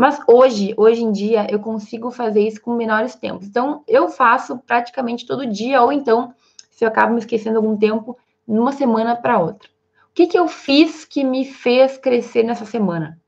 Mas 0.00 0.18
hoje, 0.26 0.72
hoje 0.78 1.04
em 1.04 1.12
dia, 1.12 1.46
eu 1.50 1.58
consigo 1.58 2.10
fazer 2.10 2.40
isso 2.40 2.58
com 2.62 2.74
menores 2.74 3.14
tempos. 3.14 3.46
Então, 3.46 3.84
eu 3.86 4.08
faço 4.08 4.56
praticamente 4.56 5.26
todo 5.26 5.44
dia, 5.44 5.82
ou 5.82 5.92
então, 5.92 6.32
se 6.70 6.82
eu 6.82 6.88
acabo 6.88 7.12
me 7.12 7.18
esquecendo 7.18 7.58
algum 7.58 7.76
tempo, 7.76 8.16
numa 8.48 8.72
semana 8.72 9.14
para 9.14 9.38
outra. 9.38 9.68
O 10.08 10.14
que, 10.14 10.26
que 10.26 10.38
eu 10.38 10.48
fiz 10.48 11.04
que 11.04 11.22
me 11.22 11.44
fez 11.44 11.98
crescer 11.98 12.44
nessa 12.44 12.64
semana? 12.64 13.20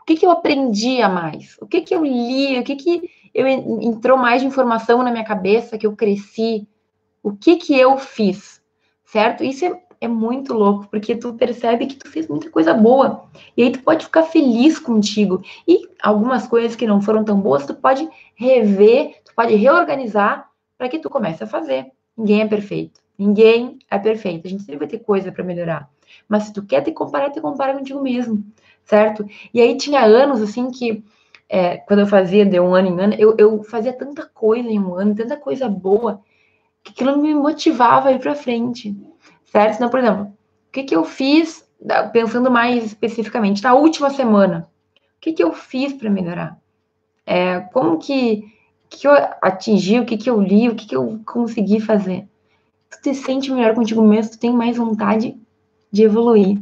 O 0.00 0.04
que, 0.04 0.14
que 0.14 0.24
eu 0.24 0.30
aprendi 0.30 1.02
a 1.02 1.08
mais? 1.08 1.56
O 1.60 1.66
que, 1.66 1.80
que 1.80 1.92
eu 1.92 2.04
li? 2.04 2.60
O 2.60 2.62
que, 2.62 2.76
que 2.76 3.10
eu, 3.34 3.48
entrou 3.48 4.16
mais 4.16 4.40
de 4.40 4.46
informação 4.46 5.02
na 5.02 5.10
minha 5.10 5.24
cabeça 5.24 5.76
que 5.76 5.84
eu 5.88 5.96
cresci? 5.96 6.64
O 7.24 7.32
que, 7.32 7.56
que 7.56 7.76
eu 7.76 7.98
fiz? 7.98 8.62
Certo? 9.04 9.42
Isso 9.42 9.64
é 9.64 9.82
é 10.00 10.08
muito 10.08 10.54
louco, 10.54 10.86
porque 10.88 11.16
tu 11.16 11.34
percebe 11.34 11.86
que 11.86 11.96
tu 11.96 12.08
fez 12.08 12.28
muita 12.28 12.50
coisa 12.50 12.72
boa. 12.72 13.24
E 13.56 13.62
aí 13.62 13.72
tu 13.72 13.82
pode 13.82 14.04
ficar 14.04 14.22
feliz 14.22 14.78
contigo. 14.78 15.42
E 15.66 15.88
algumas 16.02 16.46
coisas 16.46 16.76
que 16.76 16.86
não 16.86 17.00
foram 17.00 17.24
tão 17.24 17.40
boas, 17.40 17.66
tu 17.66 17.74
pode 17.74 18.08
rever, 18.34 19.20
tu 19.24 19.34
pode 19.34 19.54
reorganizar 19.54 20.48
para 20.76 20.88
que 20.88 20.98
tu 20.98 21.10
comece 21.10 21.42
a 21.42 21.46
fazer. 21.46 21.90
Ninguém 22.16 22.42
é 22.42 22.46
perfeito. 22.46 23.00
Ninguém 23.18 23.78
é 23.90 23.98
perfeito. 23.98 24.46
A 24.46 24.50
gente 24.50 24.62
sempre 24.62 24.78
vai 24.78 24.88
ter 24.88 25.00
coisa 25.00 25.32
para 25.32 25.42
melhorar. 25.42 25.90
Mas 26.28 26.44
se 26.44 26.52
tu 26.52 26.64
quer 26.64 26.82
te 26.82 26.92
comparar, 26.92 27.30
te 27.30 27.40
compara 27.40 27.74
contigo 27.74 28.00
mesmo, 28.00 28.44
certo? 28.84 29.26
E 29.52 29.60
aí 29.60 29.76
tinha 29.76 30.04
anos 30.04 30.40
assim 30.40 30.70
que 30.70 31.02
é, 31.48 31.78
quando 31.78 32.00
eu 32.00 32.06
fazia 32.06 32.44
de 32.44 32.60
um 32.60 32.74
ano 32.74 32.88
em 32.88 33.00
ano, 33.00 33.14
eu, 33.18 33.34
eu 33.38 33.62
fazia 33.64 33.92
tanta 33.92 34.24
coisa 34.24 34.68
em 34.68 34.78
um 34.78 34.94
ano, 34.94 35.14
tanta 35.14 35.36
coisa 35.36 35.68
boa, 35.68 36.20
que 36.82 36.92
aquilo 36.92 37.16
me 37.18 37.34
motivava 37.34 38.08
a 38.08 38.12
ir 38.12 38.20
para 38.20 38.34
frente 38.34 38.94
certo? 39.52 39.76
Então, 39.76 39.88
por 39.88 40.00
exemplo, 40.00 40.24
o 40.24 40.72
que, 40.72 40.84
que 40.84 40.96
eu 40.96 41.04
fiz, 41.04 41.66
pensando 42.12 42.50
mais 42.50 42.84
especificamente, 42.84 43.62
na 43.62 43.74
última 43.74 44.10
semana, 44.10 44.68
o 45.16 45.20
que, 45.20 45.32
que 45.32 45.42
eu 45.42 45.52
fiz 45.52 45.92
para 45.92 46.10
melhorar? 46.10 46.58
É, 47.26 47.60
como 47.60 47.98
que, 47.98 48.44
que 48.88 49.06
eu 49.06 49.12
atingi, 49.42 49.98
o 49.98 50.06
que, 50.06 50.16
que 50.16 50.30
eu 50.30 50.40
li, 50.40 50.68
o 50.68 50.74
que, 50.74 50.86
que 50.86 50.96
eu 50.96 51.20
consegui 51.26 51.80
fazer? 51.80 52.26
Tu 52.90 53.02
te 53.02 53.14
sente 53.14 53.50
melhor 53.50 53.74
contigo 53.74 54.02
mesmo, 54.02 54.32
tu 54.32 54.38
tem 54.38 54.52
mais 54.52 54.76
vontade 54.76 55.36
de 55.90 56.02
evoluir, 56.02 56.58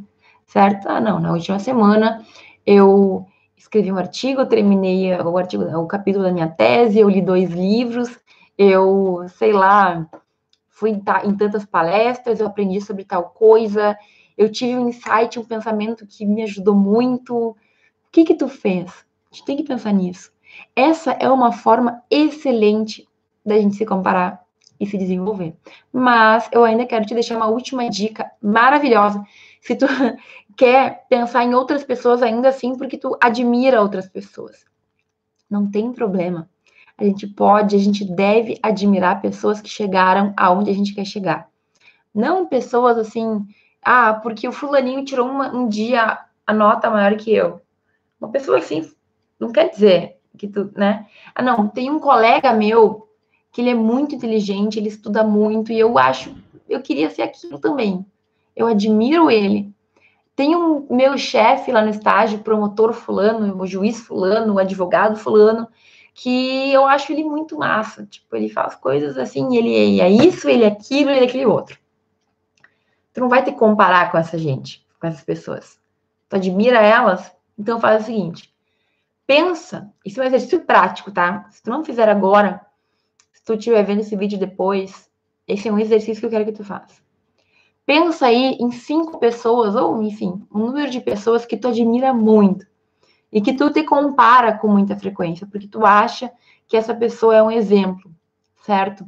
certo? 0.46 0.88
Ah, 0.88 1.00
não, 1.00 1.20
na 1.20 1.32
última 1.32 1.58
semana 1.58 2.24
eu 2.64 3.26
escrevi 3.56 3.92
um 3.92 3.98
artigo, 3.98 4.40
eu 4.40 4.46
terminei 4.46 5.12
o 5.14 5.38
artigo, 5.38 5.64
o 5.64 5.86
capítulo 5.86 6.24
da 6.24 6.32
minha 6.32 6.48
tese, 6.48 6.98
eu 6.98 7.08
li 7.08 7.20
dois 7.20 7.50
livros, 7.50 8.08
eu, 8.58 9.26
sei 9.36 9.52
lá, 9.52 10.06
fui 10.76 10.90
em 10.90 11.36
tantas 11.36 11.64
palestras, 11.64 12.38
eu 12.38 12.46
aprendi 12.46 12.82
sobre 12.82 13.02
tal 13.02 13.30
coisa, 13.30 13.96
eu 14.36 14.52
tive 14.52 14.76
um 14.76 14.90
insight, 14.90 15.38
um 15.38 15.44
pensamento 15.44 16.06
que 16.06 16.26
me 16.26 16.42
ajudou 16.42 16.74
muito. 16.74 17.34
O 17.34 17.56
que 18.12 18.26
que 18.26 18.34
tu 18.34 18.46
fez? 18.46 18.90
A 19.32 19.34
gente 19.34 19.46
tem 19.46 19.56
que 19.56 19.62
pensar 19.62 19.90
nisso. 19.92 20.30
Essa 20.74 21.12
é 21.12 21.30
uma 21.30 21.50
forma 21.50 22.02
excelente 22.10 23.08
da 23.42 23.56
gente 23.56 23.74
se 23.74 23.86
comparar 23.86 24.44
e 24.78 24.84
se 24.84 24.98
desenvolver. 24.98 25.56
Mas 25.90 26.46
eu 26.52 26.62
ainda 26.62 26.84
quero 26.84 27.06
te 27.06 27.14
deixar 27.14 27.38
uma 27.38 27.48
última 27.48 27.88
dica 27.88 28.30
maravilhosa. 28.42 29.24
Se 29.62 29.74
tu 29.76 29.86
quer 30.58 31.06
pensar 31.08 31.42
em 31.42 31.54
outras 31.54 31.84
pessoas 31.84 32.22
ainda 32.22 32.50
assim, 32.50 32.76
porque 32.76 32.98
tu 32.98 33.16
admira 33.18 33.80
outras 33.80 34.10
pessoas. 34.10 34.66
Não 35.48 35.70
tem 35.70 35.90
problema 35.90 36.50
a 36.98 37.04
gente 37.04 37.26
pode, 37.26 37.76
a 37.76 37.78
gente 37.78 38.04
deve 38.04 38.58
admirar 38.62 39.20
pessoas 39.20 39.60
que 39.60 39.68
chegaram 39.68 40.32
aonde 40.36 40.70
a 40.70 40.74
gente 40.74 40.94
quer 40.94 41.04
chegar. 41.04 41.48
Não 42.14 42.46
pessoas 42.46 42.96
assim, 42.96 43.46
ah, 43.82 44.14
porque 44.14 44.48
o 44.48 44.52
fulaninho 44.52 45.04
tirou 45.04 45.28
uma, 45.28 45.54
um 45.54 45.68
dia 45.68 46.18
a 46.46 46.54
nota 46.54 46.90
maior 46.90 47.16
que 47.16 47.32
eu. 47.32 47.60
Uma 48.20 48.30
pessoa 48.30 48.58
assim, 48.58 48.90
não 49.38 49.52
quer 49.52 49.68
dizer, 49.68 50.16
que 50.36 50.48
tu, 50.48 50.70
né? 50.74 51.06
Ah, 51.34 51.42
não, 51.42 51.68
tem 51.68 51.90
um 51.90 51.98
colega 51.98 52.52
meu 52.52 53.08
que 53.52 53.60
ele 53.60 53.70
é 53.70 53.74
muito 53.74 54.14
inteligente, 54.14 54.78
ele 54.78 54.88
estuda 54.88 55.24
muito 55.24 55.72
e 55.72 55.78
eu 55.78 55.98
acho, 55.98 56.34
eu 56.68 56.80
queria 56.82 57.10
ser 57.10 57.22
aquilo 57.22 57.58
também. 57.58 58.04
Eu 58.54 58.66
admiro 58.66 59.30
ele. 59.30 59.72
Tem 60.34 60.54
um 60.54 60.86
meu 60.90 61.16
chefe 61.16 61.72
lá 61.72 61.82
no 61.82 61.90
estágio, 61.90 62.40
promotor 62.40 62.92
fulano, 62.92 63.58
o 63.60 63.66
juiz 63.66 63.98
fulano, 64.00 64.54
o 64.54 64.58
advogado 64.58 65.16
fulano, 65.16 65.66
que 66.16 66.72
eu 66.72 66.86
acho 66.86 67.12
ele 67.12 67.22
muito 67.22 67.58
massa. 67.58 68.06
Tipo, 68.06 68.34
ele 68.34 68.48
faz 68.48 68.74
coisas 68.74 69.18
assim, 69.18 69.54
ele 69.54 70.00
é 70.00 70.08
isso, 70.08 70.48
ele 70.48 70.64
é 70.64 70.68
aquilo, 70.68 71.10
ele 71.10 71.20
é 71.20 71.24
aquele 71.24 71.44
outro. 71.44 71.78
Tu 73.12 73.20
não 73.20 73.28
vai 73.28 73.44
te 73.44 73.52
comparar 73.52 74.10
com 74.10 74.16
essa 74.16 74.38
gente, 74.38 74.84
com 74.98 75.06
essas 75.06 75.22
pessoas. 75.22 75.78
Tu 76.30 76.36
admira 76.36 76.80
elas, 76.80 77.30
então 77.58 77.78
faz 77.78 78.02
o 78.02 78.06
seguinte: 78.06 78.50
pensa, 79.26 79.92
isso 80.06 80.18
é 80.18 80.24
um 80.24 80.26
exercício 80.26 80.60
prático, 80.62 81.12
tá? 81.12 81.46
Se 81.50 81.62
tu 81.62 81.68
não 81.68 81.84
fizer 81.84 82.08
agora, 82.08 82.64
se 83.30 83.44
tu 83.44 83.52
estiver 83.52 83.82
vendo 83.84 84.00
esse 84.00 84.16
vídeo 84.16 84.38
depois, 84.38 85.10
esse 85.46 85.68
é 85.68 85.72
um 85.72 85.78
exercício 85.78 86.20
que 86.20 86.26
eu 86.26 86.30
quero 86.30 86.46
que 86.46 86.52
tu 86.52 86.64
faça. 86.64 87.02
Pensa 87.84 88.26
aí 88.26 88.56
em 88.58 88.70
cinco 88.70 89.18
pessoas, 89.18 89.76
ou 89.76 90.02
enfim, 90.02 90.42
um 90.50 90.60
número 90.60 90.90
de 90.90 91.00
pessoas 91.00 91.44
que 91.44 91.58
tu 91.58 91.68
admira 91.68 92.14
muito 92.14 92.66
e 93.36 93.40
que 93.42 93.52
tu 93.52 93.70
te 93.70 93.82
compara 93.82 94.56
com 94.56 94.66
muita 94.66 94.96
frequência, 94.96 95.46
porque 95.46 95.68
tu 95.68 95.84
acha 95.84 96.32
que 96.66 96.74
essa 96.74 96.94
pessoa 96.94 97.36
é 97.36 97.42
um 97.42 97.50
exemplo, 97.50 98.10
certo? 98.64 99.06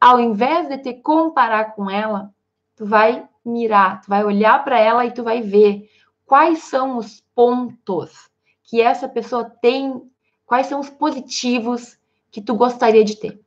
Ao 0.00 0.18
invés 0.18 0.68
de 0.68 0.76
te 0.78 0.94
comparar 0.94 1.76
com 1.76 1.88
ela, 1.88 2.34
tu 2.74 2.84
vai 2.84 3.28
mirar, 3.44 4.00
tu 4.00 4.08
vai 4.08 4.24
olhar 4.24 4.64
para 4.64 4.76
ela 4.76 5.06
e 5.06 5.12
tu 5.12 5.22
vai 5.22 5.40
ver 5.40 5.88
quais 6.26 6.64
são 6.64 6.98
os 6.98 7.22
pontos 7.32 8.28
que 8.64 8.80
essa 8.80 9.08
pessoa 9.08 9.44
tem, 9.44 10.02
quais 10.44 10.66
são 10.66 10.80
os 10.80 10.90
positivos 10.90 11.96
que 12.28 12.42
tu 12.42 12.56
gostaria 12.56 13.04
de 13.04 13.14
ter. 13.14 13.40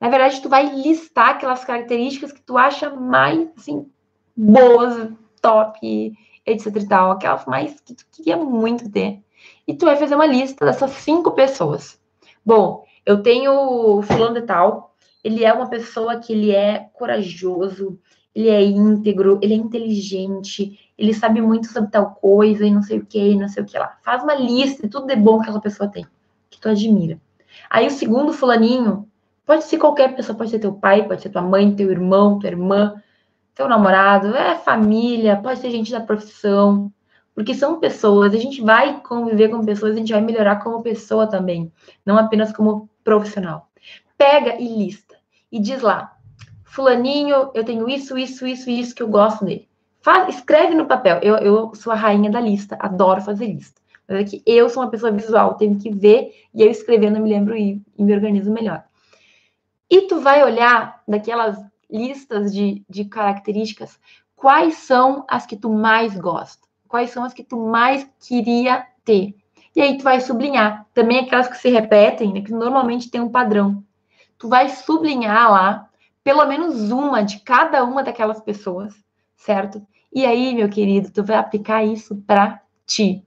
Na 0.00 0.08
verdade, 0.08 0.40
tu 0.40 0.48
vai 0.48 0.74
listar 0.74 1.32
aquelas 1.32 1.66
características 1.66 2.32
que 2.32 2.40
tu 2.40 2.56
acha 2.56 2.88
mais, 2.88 3.46
assim, 3.58 3.86
boas, 4.34 5.12
top, 5.42 6.16
etc 6.46 6.66
e 6.76 6.88
tal, 6.88 7.10
aquelas 7.10 7.44
mais 7.44 7.78
que 7.78 7.92
tu 7.92 8.06
queria 8.10 8.38
muito 8.38 8.90
ter. 8.90 9.22
E 9.66 9.74
tu 9.74 9.86
vai 9.86 9.96
fazer 9.96 10.14
uma 10.14 10.26
lista 10.26 10.64
dessas 10.64 10.90
cinco 10.92 11.32
pessoas. 11.32 12.00
Bom, 12.44 12.84
eu 13.04 13.22
tenho 13.22 14.00
fulano 14.02 14.34
de 14.34 14.42
tal, 14.42 14.94
ele 15.24 15.44
é 15.44 15.52
uma 15.52 15.68
pessoa 15.68 16.20
que 16.20 16.32
ele 16.32 16.52
é 16.52 16.88
corajoso, 16.92 17.98
ele 18.34 18.48
é 18.48 18.62
íntegro, 18.62 19.40
ele 19.42 19.54
é 19.54 19.56
inteligente, 19.56 20.78
ele 20.96 21.12
sabe 21.12 21.40
muito 21.40 21.66
sobre 21.68 21.90
tal 21.90 22.14
coisa 22.14 22.64
e 22.64 22.70
não 22.70 22.82
sei 22.82 22.98
o 22.98 23.06
que, 23.06 23.34
não 23.34 23.48
sei 23.48 23.62
o 23.62 23.66
que 23.66 23.78
lá. 23.78 23.96
Faz 24.04 24.22
uma 24.22 24.34
lista 24.34 24.82
de 24.82 24.88
tudo 24.88 25.06
de 25.06 25.16
bom 25.16 25.38
que 25.38 25.44
aquela 25.44 25.60
pessoa 25.60 25.88
tem, 25.88 26.06
que 26.50 26.60
tu 26.60 26.68
admira. 26.68 27.20
Aí 27.68 27.86
o 27.86 27.90
segundo 27.90 28.32
fulaninho, 28.32 29.08
pode 29.44 29.64
ser 29.64 29.78
qualquer 29.78 30.14
pessoa, 30.14 30.36
pode 30.36 30.50
ser 30.50 30.58
teu 30.58 30.74
pai, 30.74 31.06
pode 31.08 31.22
ser 31.22 31.30
tua 31.30 31.42
mãe, 31.42 31.74
teu 31.74 31.90
irmão, 31.90 32.38
tua 32.38 32.50
irmã, 32.50 33.02
teu 33.54 33.68
namorado, 33.68 34.36
é 34.36 34.54
família, 34.56 35.36
pode 35.36 35.58
ser 35.60 35.70
gente 35.70 35.90
da 35.90 36.00
profissão, 36.00 36.92
porque 37.36 37.54
são 37.54 37.78
pessoas, 37.78 38.32
a 38.32 38.38
gente 38.38 38.62
vai 38.62 38.98
conviver 39.02 39.50
com 39.50 39.62
pessoas, 39.62 39.92
a 39.92 39.98
gente 39.98 40.10
vai 40.10 40.22
melhorar 40.22 40.56
como 40.56 40.82
pessoa 40.82 41.26
também, 41.26 41.70
não 42.04 42.16
apenas 42.16 42.50
como 42.50 42.88
profissional. 43.04 43.68
Pega 44.16 44.56
e 44.58 44.66
lista 44.66 45.14
e 45.52 45.60
diz 45.60 45.82
lá, 45.82 46.16
fulaninho, 46.64 47.50
eu 47.52 47.62
tenho 47.62 47.86
isso, 47.90 48.16
isso, 48.16 48.46
isso 48.46 48.70
isso 48.70 48.94
que 48.94 49.02
eu 49.02 49.08
gosto 49.08 49.44
dele. 49.44 49.68
Faz, 50.00 50.34
escreve 50.34 50.74
no 50.74 50.86
papel. 50.86 51.20
Eu, 51.22 51.36
eu 51.36 51.74
sou 51.74 51.92
a 51.92 51.96
rainha 51.96 52.30
da 52.30 52.40
lista, 52.40 52.74
adoro 52.80 53.20
fazer 53.20 53.46
lista. 53.48 53.82
Mas 54.08 54.18
é 54.18 54.24
que 54.24 54.42
eu 54.46 54.70
sou 54.70 54.82
uma 54.82 54.90
pessoa 54.90 55.12
visual, 55.12 55.56
tenho 55.56 55.78
que 55.78 55.90
ver 55.90 56.32
e 56.54 56.62
eu 56.62 56.70
escrevendo 56.70 57.16
eu 57.16 57.22
me 57.22 57.28
lembro 57.28 57.54
e, 57.54 57.82
e 57.98 58.02
me 58.02 58.14
organizo 58.14 58.50
melhor. 58.50 58.82
E 59.90 60.02
tu 60.02 60.20
vai 60.20 60.42
olhar 60.42 61.02
daquelas 61.06 61.58
listas 61.90 62.50
de, 62.50 62.82
de 62.88 63.04
características, 63.04 64.00
quais 64.34 64.76
são 64.76 65.22
as 65.28 65.44
que 65.44 65.56
tu 65.56 65.68
mais 65.68 66.16
gosta? 66.16 66.65
Quais 66.96 67.10
são 67.10 67.24
as 67.24 67.34
que 67.34 67.44
tu 67.44 67.58
mais 67.58 68.08
queria 68.26 68.86
ter? 69.04 69.34
E 69.74 69.82
aí 69.82 69.98
tu 69.98 70.02
vai 70.02 70.18
sublinhar. 70.18 70.86
Também 70.94 71.18
aquelas 71.18 71.46
que 71.46 71.58
se 71.58 71.68
repetem, 71.68 72.32
né, 72.32 72.40
que 72.40 72.50
normalmente 72.50 73.10
tem 73.10 73.20
um 73.20 73.28
padrão. 73.28 73.84
Tu 74.38 74.48
vai 74.48 74.70
sublinhar 74.70 75.52
lá 75.52 75.90
pelo 76.24 76.46
menos 76.46 76.90
uma 76.90 77.22
de 77.22 77.40
cada 77.40 77.84
uma 77.84 78.02
daquelas 78.02 78.40
pessoas, 78.40 78.94
certo? 79.36 79.86
E 80.10 80.24
aí, 80.24 80.54
meu 80.54 80.70
querido, 80.70 81.10
tu 81.12 81.22
vai 81.22 81.36
aplicar 81.36 81.84
isso 81.84 82.16
para 82.26 82.62
ti. 82.86 83.22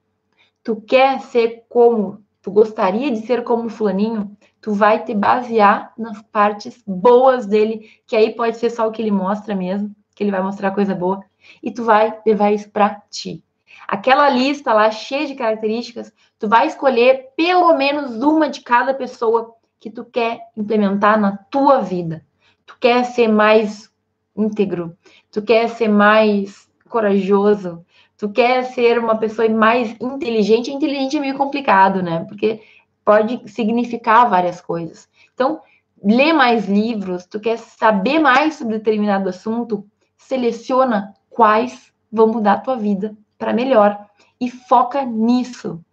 Tu 0.63 0.75
quer 0.77 1.21
ser 1.21 1.63
como, 1.69 2.23
tu 2.41 2.49
gostaria 2.49 3.11
de 3.11 3.19
ser 3.19 3.43
como 3.43 3.67
o 3.67 3.69
fulaninho? 3.69 4.35
Tu 4.59 4.73
vai 4.73 5.03
te 5.05 5.13
basear 5.13 5.93
nas 5.95 6.19
partes 6.23 6.81
boas 6.87 7.45
dele, 7.45 7.87
que 8.07 8.15
aí 8.15 8.33
pode 8.33 8.57
ser 8.57 8.71
só 8.71 8.87
o 8.87 8.91
que 8.91 8.99
ele 8.99 9.11
mostra 9.11 9.55
mesmo, 9.55 9.95
que 10.15 10.23
ele 10.23 10.31
vai 10.31 10.41
mostrar 10.41 10.71
coisa 10.71 10.95
boa, 10.95 11.23
e 11.61 11.71
tu 11.71 11.83
vai 11.83 12.19
levar 12.25 12.51
isso 12.51 12.67
para 12.71 12.95
ti. 13.11 13.43
Aquela 13.87 14.29
lista 14.29 14.73
lá 14.73 14.91
cheia 14.91 15.27
de 15.27 15.35
características, 15.35 16.13
tu 16.37 16.47
vai 16.47 16.67
escolher 16.67 17.29
pelo 17.35 17.75
menos 17.75 18.21
uma 18.21 18.49
de 18.49 18.61
cada 18.61 18.93
pessoa 18.93 19.55
que 19.79 19.89
tu 19.89 20.03
quer 20.05 20.39
implementar 20.55 21.19
na 21.19 21.37
tua 21.37 21.81
vida 21.81 22.23
tu 22.69 22.77
quer 22.79 23.03
ser 23.03 23.27
mais 23.27 23.91
íntegro, 24.37 24.95
tu 25.31 25.41
quer 25.41 25.67
ser 25.69 25.87
mais 25.87 26.69
corajoso, 26.87 27.83
tu 28.15 28.29
quer 28.29 28.63
ser 28.63 28.99
uma 28.99 29.17
pessoa 29.17 29.49
mais 29.49 29.95
inteligente. 29.99 30.71
Inteligente 30.71 31.17
é 31.17 31.19
meio 31.19 31.35
complicado, 31.35 32.03
né? 32.03 32.25
Porque 32.25 32.61
pode 33.03 33.41
significar 33.49 34.29
várias 34.29 34.61
coisas. 34.61 35.09
Então, 35.33 35.61
lê 36.03 36.31
mais 36.31 36.69
livros, 36.69 37.25
tu 37.25 37.39
quer 37.39 37.57
saber 37.57 38.19
mais 38.19 38.53
sobre 38.53 38.77
determinado 38.77 39.29
assunto, 39.29 39.83
seleciona 40.15 41.15
quais 41.27 41.91
vão 42.11 42.27
mudar 42.27 42.53
a 42.53 42.59
tua 42.59 42.75
vida 42.75 43.17
para 43.39 43.53
melhor 43.53 44.05
e 44.39 44.51
foca 44.51 45.03
nisso. 45.03 45.83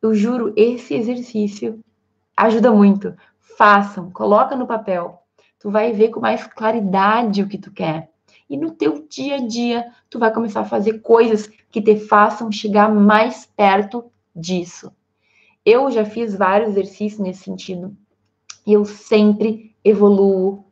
Eu 0.00 0.14
juro, 0.14 0.54
esse 0.56 0.94
exercício 0.94 1.80
ajuda 2.34 2.72
muito. 2.72 3.14
Façam, 3.58 4.10
coloca 4.10 4.56
no 4.56 4.66
papel 4.66 5.20
tu 5.64 5.70
vai 5.70 5.92
ver 5.94 6.10
com 6.10 6.20
mais 6.20 6.46
claridade 6.46 7.42
o 7.42 7.48
que 7.48 7.56
tu 7.56 7.72
quer. 7.72 8.10
E 8.50 8.54
no 8.54 8.72
teu 8.72 9.06
dia 9.08 9.36
a 9.36 9.46
dia, 9.46 9.90
tu 10.10 10.18
vai 10.18 10.30
começar 10.30 10.60
a 10.60 10.66
fazer 10.66 11.00
coisas 11.00 11.46
que 11.70 11.80
te 11.80 11.96
façam 11.96 12.52
chegar 12.52 12.94
mais 12.94 13.46
perto 13.56 14.04
disso. 14.36 14.92
Eu 15.64 15.90
já 15.90 16.04
fiz 16.04 16.34
vários 16.34 16.72
exercícios 16.72 17.18
nesse 17.18 17.44
sentido 17.44 17.96
e 18.66 18.74
eu 18.74 18.84
sempre 18.84 19.74
evoluo 19.82 20.66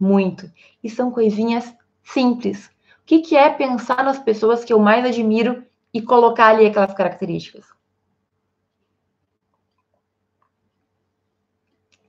muito. 0.00 0.50
E 0.82 0.88
são 0.88 1.10
coisinhas 1.10 1.70
simples. 2.02 2.70
Que, 3.08 3.20
que 3.20 3.34
é 3.34 3.48
pensar 3.48 4.04
nas 4.04 4.18
pessoas 4.18 4.66
que 4.66 4.70
eu 4.70 4.78
mais 4.78 5.02
admiro 5.02 5.64
e 5.94 6.02
colocar 6.02 6.48
ali 6.48 6.66
aquelas 6.66 6.92
características? 6.92 7.64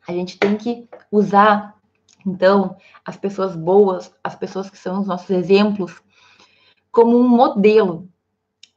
A 0.06 0.12
gente 0.12 0.38
tem 0.38 0.58
que 0.58 0.90
usar 1.10 1.80
então, 2.28 2.76
as 3.06 3.16
pessoas 3.16 3.56
boas, 3.56 4.14
as 4.22 4.36
pessoas 4.36 4.70
que 4.70 4.78
são 4.78 5.00
os 5.00 5.08
nossos 5.08 5.30
exemplos, 5.30 6.04
como 6.92 7.18
um 7.18 7.30
modelo, 7.30 8.10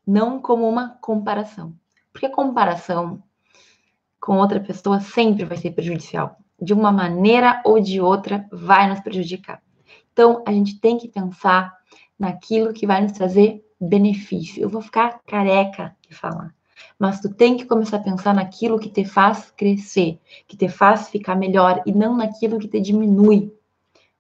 não 0.06 0.40
como 0.40 0.68
uma 0.68 0.90
comparação. 1.00 1.74
Porque 2.12 2.28
comparação 2.28 3.20
com 4.20 4.37
outra 4.37 4.61
pessoa 4.61 5.00
sempre 5.00 5.44
vai 5.44 5.56
ser 5.56 5.72
prejudicial. 5.72 6.37
De 6.61 6.72
uma 6.72 6.92
maneira 6.92 7.61
ou 7.64 7.80
de 7.80 8.00
outra, 8.00 8.46
vai 8.52 8.88
nos 8.88 9.00
prejudicar. 9.00 9.61
Então, 10.12 10.44
a 10.46 10.52
gente 10.52 10.78
tem 10.78 10.96
que 10.96 11.08
pensar 11.08 11.81
naquilo 12.22 12.72
que 12.72 12.87
vai 12.87 13.02
nos 13.02 13.12
trazer 13.12 13.62
benefício. 13.80 14.62
Eu 14.62 14.68
vou 14.68 14.80
ficar 14.80 15.20
careca 15.26 15.94
de 16.08 16.14
falar 16.14 16.54
mas 16.98 17.20
tu 17.20 17.28
tem 17.28 17.56
que 17.56 17.64
começar 17.64 17.96
a 17.96 18.00
pensar 18.00 18.35
naquilo 18.35 18.78
que 18.78 18.88
te 18.88 19.04
faz 19.04 19.50
crescer, 19.56 20.20
que 20.46 20.56
te 20.56 20.68
faz 20.68 21.08
ficar 21.08 21.35
melhor 21.35 21.82
e 21.85 21.92
não 21.92 22.16
naquilo 22.16 22.58
que 22.58 22.68
te 22.68 22.80
diminui. 22.80 23.52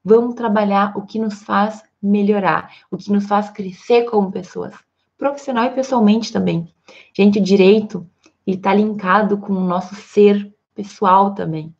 Vamos 0.04 0.34
trabalhar 0.34 0.92
o 0.96 1.02
que 1.02 1.18
nos 1.18 1.42
faz 1.42 1.82
melhorar, 2.02 2.72
o 2.90 2.96
que 2.96 3.12
nos 3.12 3.26
faz 3.26 3.50
crescer 3.50 4.04
como 4.04 4.32
pessoas, 4.32 4.74
profissional 5.16 5.66
e 5.66 5.70
pessoalmente 5.70 6.32
também. 6.32 6.68
Gente, 7.16 7.38
o 7.38 7.42
direito 7.42 8.04
ele 8.44 8.56
está 8.56 8.74
linkado 8.74 9.38
com 9.38 9.52
o 9.52 9.60
nosso 9.60 9.94
ser 9.94 10.52
pessoal 10.74 11.34
também. 11.34 11.72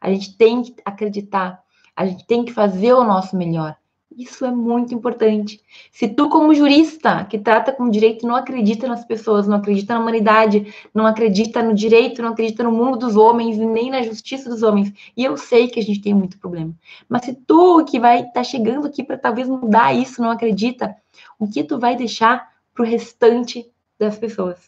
A 0.00 0.10
gente 0.10 0.34
tem 0.36 0.62
que 0.62 0.74
acreditar, 0.82 1.62
a 1.94 2.06
gente 2.06 2.26
tem 2.26 2.44
que 2.44 2.52
fazer 2.52 2.94
o 2.94 3.04
nosso 3.04 3.36
melhor. 3.36 3.76
Isso 4.18 4.44
é 4.44 4.50
muito 4.50 4.92
importante. 4.92 5.60
Se 5.92 6.08
tu, 6.08 6.28
como 6.28 6.52
jurista, 6.52 7.24
que 7.24 7.38
trata 7.38 7.70
com 7.70 7.88
direito, 7.88 8.26
não 8.26 8.34
acredita 8.34 8.88
nas 8.88 9.04
pessoas, 9.04 9.46
não 9.46 9.58
acredita 9.58 9.94
na 9.94 10.00
humanidade, 10.00 10.74
não 10.92 11.06
acredita 11.06 11.62
no 11.62 11.72
direito, 11.72 12.20
não 12.20 12.30
acredita 12.30 12.64
no 12.64 12.72
mundo 12.72 12.98
dos 12.98 13.14
homens 13.14 13.56
nem 13.56 13.92
na 13.92 14.02
justiça 14.02 14.50
dos 14.50 14.64
homens, 14.64 14.92
e 15.16 15.22
eu 15.22 15.36
sei 15.36 15.68
que 15.68 15.78
a 15.78 15.82
gente 15.84 16.00
tem 16.00 16.12
muito 16.12 16.36
problema, 16.36 16.74
mas 17.08 17.26
se 17.26 17.32
tu, 17.32 17.84
que 17.84 18.00
vai 18.00 18.18
estar 18.18 18.32
tá 18.32 18.42
chegando 18.42 18.88
aqui 18.88 19.04
para 19.04 19.16
talvez 19.16 19.48
mudar 19.48 19.94
isso, 19.94 20.20
não 20.20 20.32
acredita, 20.32 20.96
o 21.38 21.46
que 21.46 21.62
tu 21.62 21.78
vai 21.78 21.94
deixar 21.94 22.48
para 22.74 22.82
o 22.82 22.88
restante 22.88 23.70
das 24.00 24.18
pessoas? 24.18 24.58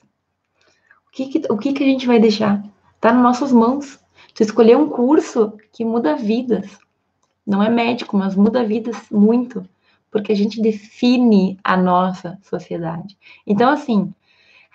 O 1.09 1.11
que, 1.11 1.27
que, 1.27 1.53
o 1.53 1.59
que, 1.59 1.73
que 1.73 1.83
a 1.83 1.87
gente 1.87 2.07
vai 2.07 2.21
deixar? 2.21 2.63
Tá 3.01 3.13
nas 3.13 3.23
nossas 3.23 3.51
mãos. 3.51 3.99
Tu 4.33 4.45
escolher 4.45 4.77
um 4.77 4.89
curso 4.89 5.55
que 5.73 5.85
muda 5.85 6.15
vidas. 6.15 6.79
Não 7.51 7.61
é 7.61 7.69
médico, 7.69 8.17
mas 8.17 8.37
muda 8.37 8.63
vidas 8.63 8.97
muito, 9.11 9.69
porque 10.09 10.31
a 10.31 10.37
gente 10.37 10.63
define 10.63 11.59
a 11.65 11.77
nossa 11.77 12.39
sociedade. 12.43 13.19
Então, 13.45 13.69
assim, 13.69 14.15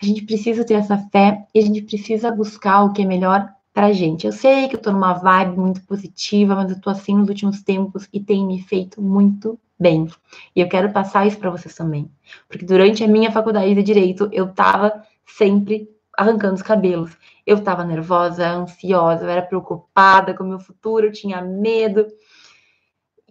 a 0.01 0.05
gente 0.05 0.23
precisa 0.23 0.65
ter 0.65 0.73
essa 0.73 0.97
fé 0.97 1.47
e 1.53 1.59
a 1.59 1.61
gente 1.61 1.81
precisa 1.83 2.29
buscar 2.29 2.83
o 2.83 2.91
que 2.91 3.03
é 3.03 3.05
melhor 3.05 3.49
pra 3.73 3.93
gente. 3.93 4.25
Eu 4.25 4.33
sei 4.33 4.67
que 4.67 4.75
eu 4.75 4.81
tô 4.81 4.91
numa 4.91 5.13
vibe 5.13 5.57
muito 5.57 5.81
positiva, 5.83 6.53
mas 6.53 6.69
eu 6.69 6.81
tô 6.81 6.89
assim 6.89 7.15
nos 7.15 7.29
últimos 7.29 7.63
tempos 7.63 8.09
e 8.11 8.19
tem 8.19 8.45
me 8.45 8.61
feito 8.61 9.01
muito 9.01 9.57
bem. 9.79 10.09
E 10.53 10.59
eu 10.59 10.67
quero 10.67 10.91
passar 10.91 11.25
isso 11.25 11.37
para 11.37 11.49
vocês 11.49 11.73
também. 11.73 12.11
Porque 12.49 12.65
durante 12.65 13.05
a 13.05 13.07
minha 13.07 13.31
faculdade 13.31 13.73
de 13.73 13.83
direito, 13.83 14.27
eu 14.33 14.51
tava 14.51 15.01
sempre 15.25 15.89
arrancando 16.17 16.55
os 16.55 16.61
cabelos. 16.61 17.11
Eu 17.45 17.63
tava 17.63 17.85
nervosa, 17.85 18.45
ansiosa, 18.45 19.23
eu 19.23 19.29
era 19.29 19.41
preocupada 19.41 20.33
com 20.33 20.43
o 20.43 20.47
meu 20.47 20.59
futuro, 20.59 21.05
eu 21.05 21.11
tinha 21.13 21.41
medo. 21.41 22.05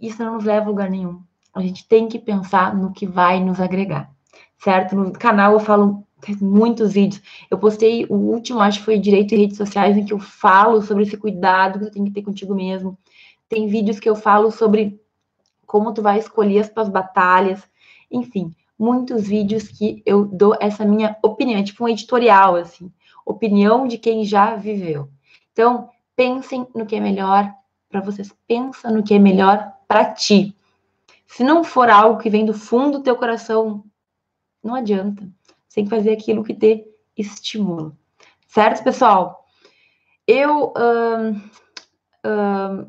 Isso 0.07 0.23
não 0.23 0.35
nos 0.35 0.45
leva 0.45 0.67
a 0.67 0.69
lugar 0.69 0.91
nenhum. 0.91 1.23
A 1.55 1.63
gente 1.63 1.87
tem 1.89 2.09
que 2.09 2.19
pensar 2.19 2.77
no 2.77 2.93
que 2.93 3.07
vai 3.07 3.41
nos 3.43 3.61
agregar, 3.61 4.11
certo? 4.59 4.95
No 4.95 5.13
canal 5.13 5.53
eu 5.53 5.61
falo 5.61 6.05
muitos 6.41 6.93
vídeos. 6.93 7.23
Eu 7.51 7.59
postei 7.59 8.07
o 8.07 8.15
último, 8.15 8.61
acho 8.61 8.81
que 8.81 8.85
foi 8.85 8.99
Direito 8.99 9.35
e 9.35 9.39
Redes 9.39 9.57
Sociais, 9.57 9.97
em 9.97 10.05
que 10.05 10.13
eu 10.13 10.19
falo 10.19 10.83
sobre 10.83 11.05
esse 11.05 11.17
cuidado 11.17 11.79
que 11.79 11.87
tu 11.87 11.93
tem 11.93 12.05
que 12.05 12.11
ter 12.11 12.23
contigo 12.23 12.55
mesmo. 12.55 12.99
Tem 13.49 13.67
vídeos 13.67 13.99
que 13.99 14.09
eu 14.09 14.17
falo 14.17 14.51
sobre 14.51 15.01
como 15.67 15.93
tu 15.93 16.03
vai 16.03 16.19
escolher 16.19 16.61
as 16.61 16.69
tuas 16.69 16.89
batalhas. 16.89 17.63
Enfim, 18.11 18.55
muitos 18.79 19.27
vídeos 19.27 19.69
que 19.69 20.03
eu 20.05 20.25
dou 20.25 20.57
essa 20.61 20.85
minha 20.85 21.17
opinião, 21.23 21.61
é 21.61 21.63
tipo 21.63 21.85
um 21.85 21.89
editorial, 21.89 22.57
assim. 22.57 22.91
Opinião 23.25 23.87
de 23.87 23.97
quem 23.97 24.25
já 24.25 24.55
viveu. 24.55 25.09
Então, 25.53 25.89
pensem 26.17 26.67
no 26.75 26.85
que 26.85 26.97
é 26.97 27.01
melhor 27.01 27.51
para 27.89 28.01
vocês. 28.01 28.35
Pensa 28.47 28.91
no 28.91 29.03
que 29.03 29.15
é 29.15 29.19
melhor 29.19 29.74
para 29.87 30.13
ti. 30.13 30.57
Se 31.27 31.43
não 31.43 31.65
for 31.65 31.91
algo 31.91 32.21
que 32.21 32.31
vem 32.31 32.45
do 32.45 32.55
fundo 32.55 32.99
do 32.99 33.05
teu 33.05 33.17
coração, 33.17 33.85
não 34.63 34.75
adianta. 34.75 35.23
Você 35.69 35.77
tem 35.77 35.85
que 35.85 35.91
fazer 35.91 36.13
aquilo 36.13 36.45
que 36.45 36.55
te 36.55 36.87
estimula. 37.17 37.93
Certo, 38.47 38.85
pessoal? 38.85 39.45
Eu 40.27 40.73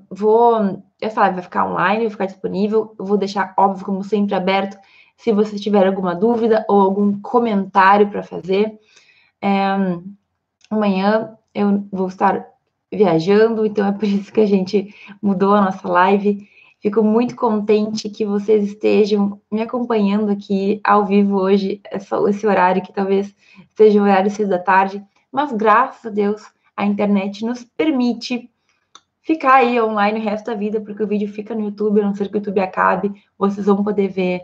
vou. 0.10 0.84
Essa 1.02 1.22
live 1.22 1.36
vai 1.36 1.44
ficar 1.44 1.66
online, 1.66 2.04
vai 2.04 2.10
ficar 2.10 2.26
disponível. 2.26 2.96
Eu 2.98 3.06
vou 3.06 3.18
deixar, 3.18 3.54
óbvio, 3.58 3.86
como 3.86 4.04
sempre, 4.04 4.36
aberto 4.36 4.78
se 5.18 5.32
você 5.32 5.58
tiver 5.58 5.88
alguma 5.88 6.14
dúvida 6.16 6.66
ou 6.68 6.82
algum 6.82 7.20
comentário 7.22 8.10
para 8.10 8.24
fazer. 8.24 8.80
É, 9.42 9.76
amanhã 10.70 11.38
eu 11.54 11.88
vou 11.92 12.08
estar 12.08 12.46
viajando, 12.92 13.66
então 13.66 13.88
é 13.88 13.92
por 13.92 14.06
isso 14.06 14.32
que 14.32 14.42
a 14.42 14.46
gente 14.46 14.94
mudou 15.22 15.54
a 15.56 15.62
nossa 15.62 15.88
live. 15.88 16.48
Fico 16.86 17.02
muito 17.02 17.36
contente 17.36 18.12
que 18.12 18.24
vocês 18.24 18.63
estejam 18.63 19.41
me 19.52 19.60
acompanhando 19.60 20.32
aqui 20.32 20.80
ao 20.84 21.04
vivo 21.04 21.36
hoje, 21.36 21.82
esse 22.30 22.45
horário 22.45 22.84
que 22.84 22.93
talvez 22.93 23.36
seja 23.76 24.00
o 24.00 24.04
horário 24.04 24.30
seis 24.30 24.48
da 24.48 24.60
tarde, 24.60 25.04
mas 25.32 25.52
graças 25.52 26.06
a 26.06 26.12
Deus 26.12 26.43
a 26.78 26.86
internet 26.86 27.43
nos 27.43 27.63
permite 27.63 28.52
ficar 29.19 29.56
aí 29.56 29.82
online 29.82 30.19
o 30.19 30.24
resto 30.24 30.45
da 30.45 30.54
vida, 30.54 30.80
porque 30.80 31.02
o 31.02 31.08
vídeo 31.08 31.28
fica 31.28 31.56
no 31.56 31.62
YouTube, 31.62 32.02
a 32.02 32.04
não 32.04 32.13
ser 32.13 32.28
que 32.30 32.36
o 32.36 32.38
YouTube 32.38 32.60
acabe, 32.60 33.19
vocês 33.36 33.65
vão 33.65 33.84
poder 33.84 34.10
ver 34.10 34.41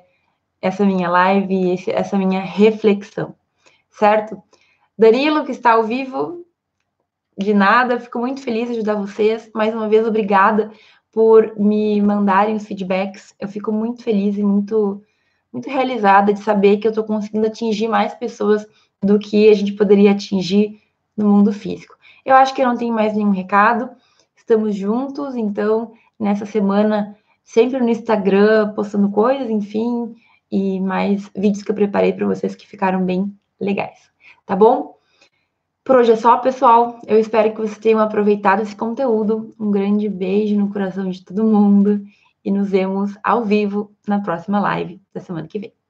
essa 0.59 0.83
minha 0.83 1.11
live 1.11 1.53
e 1.53 1.91
essa 1.91 2.17
minha 2.17 2.41
reflexão, 2.41 3.35
certo? 3.91 4.41
Danilo, 4.97 5.45
que 5.45 5.51
está 5.51 5.73
ao 5.73 5.83
vivo, 5.83 6.43
de 7.37 7.53
nada, 7.53 7.99
fico 7.99 8.17
muito 8.17 8.41
feliz 8.41 8.67
de 8.67 8.77
ajudar 8.77 8.95
vocês. 8.95 9.49
Mais 9.53 9.73
uma 9.75 9.87
vez, 9.87 10.07
obrigada 10.07 10.71
por 11.11 11.53
me 11.57 12.01
mandarem 12.01 12.55
os 12.55 12.65
feedbacks. 12.65 13.35
Eu 13.39 13.47
fico 13.47 13.71
muito 13.71 14.03
feliz 14.03 14.37
e 14.37 14.43
muito, 14.43 15.03
muito 15.51 15.69
realizada 15.69 16.33
de 16.33 16.39
saber 16.41 16.77
que 16.77 16.87
eu 16.87 16.91
estou 16.91 17.03
conseguindo 17.03 17.47
atingir 17.47 17.87
mais 17.87 18.13
pessoas 18.13 18.65
do 19.01 19.19
que 19.19 19.49
a 19.49 19.53
gente 19.53 19.73
poderia 19.73 20.11
atingir 20.11 20.79
no 21.17 21.27
mundo 21.27 21.51
físico. 21.51 21.95
Eu 22.25 22.35
acho 22.35 22.53
que 22.53 22.63
não 22.63 22.77
tem 22.77 22.91
mais 22.91 23.15
nenhum 23.15 23.31
recado. 23.31 23.89
Estamos 24.35 24.75
juntos, 24.75 25.35
então, 25.35 25.91
nessa 26.19 26.45
semana, 26.45 27.17
sempre 27.43 27.79
no 27.79 27.89
Instagram, 27.89 28.73
postando 28.73 29.09
coisas, 29.09 29.49
enfim, 29.49 30.15
e 30.51 30.79
mais 30.79 31.29
vídeos 31.35 31.63
que 31.63 31.71
eu 31.71 31.75
preparei 31.75 32.13
para 32.13 32.27
vocês 32.27 32.55
que 32.55 32.67
ficaram 32.67 33.03
bem 33.03 33.33
legais. 33.59 34.09
Tá 34.45 34.55
bom? 34.55 35.00
Por 35.83 35.95
hoje 35.95 36.11
é 36.11 36.15
só, 36.15 36.37
pessoal. 36.37 36.99
Eu 37.07 37.19
espero 37.19 37.51
que 37.51 37.57
vocês 37.57 37.79
tenham 37.79 37.99
aproveitado 37.99 38.61
esse 38.61 38.75
conteúdo. 38.75 39.53
Um 39.59 39.71
grande 39.71 40.07
beijo 40.07 40.55
no 40.55 40.71
coração 40.71 41.09
de 41.09 41.23
todo 41.25 41.43
mundo 41.43 42.03
e 42.45 42.51
nos 42.51 42.69
vemos 42.69 43.17
ao 43.23 43.43
vivo 43.43 43.91
na 44.07 44.21
próxima 44.21 44.59
live 44.59 45.01
da 45.13 45.21
semana 45.21 45.47
que 45.47 45.59
vem. 45.59 45.80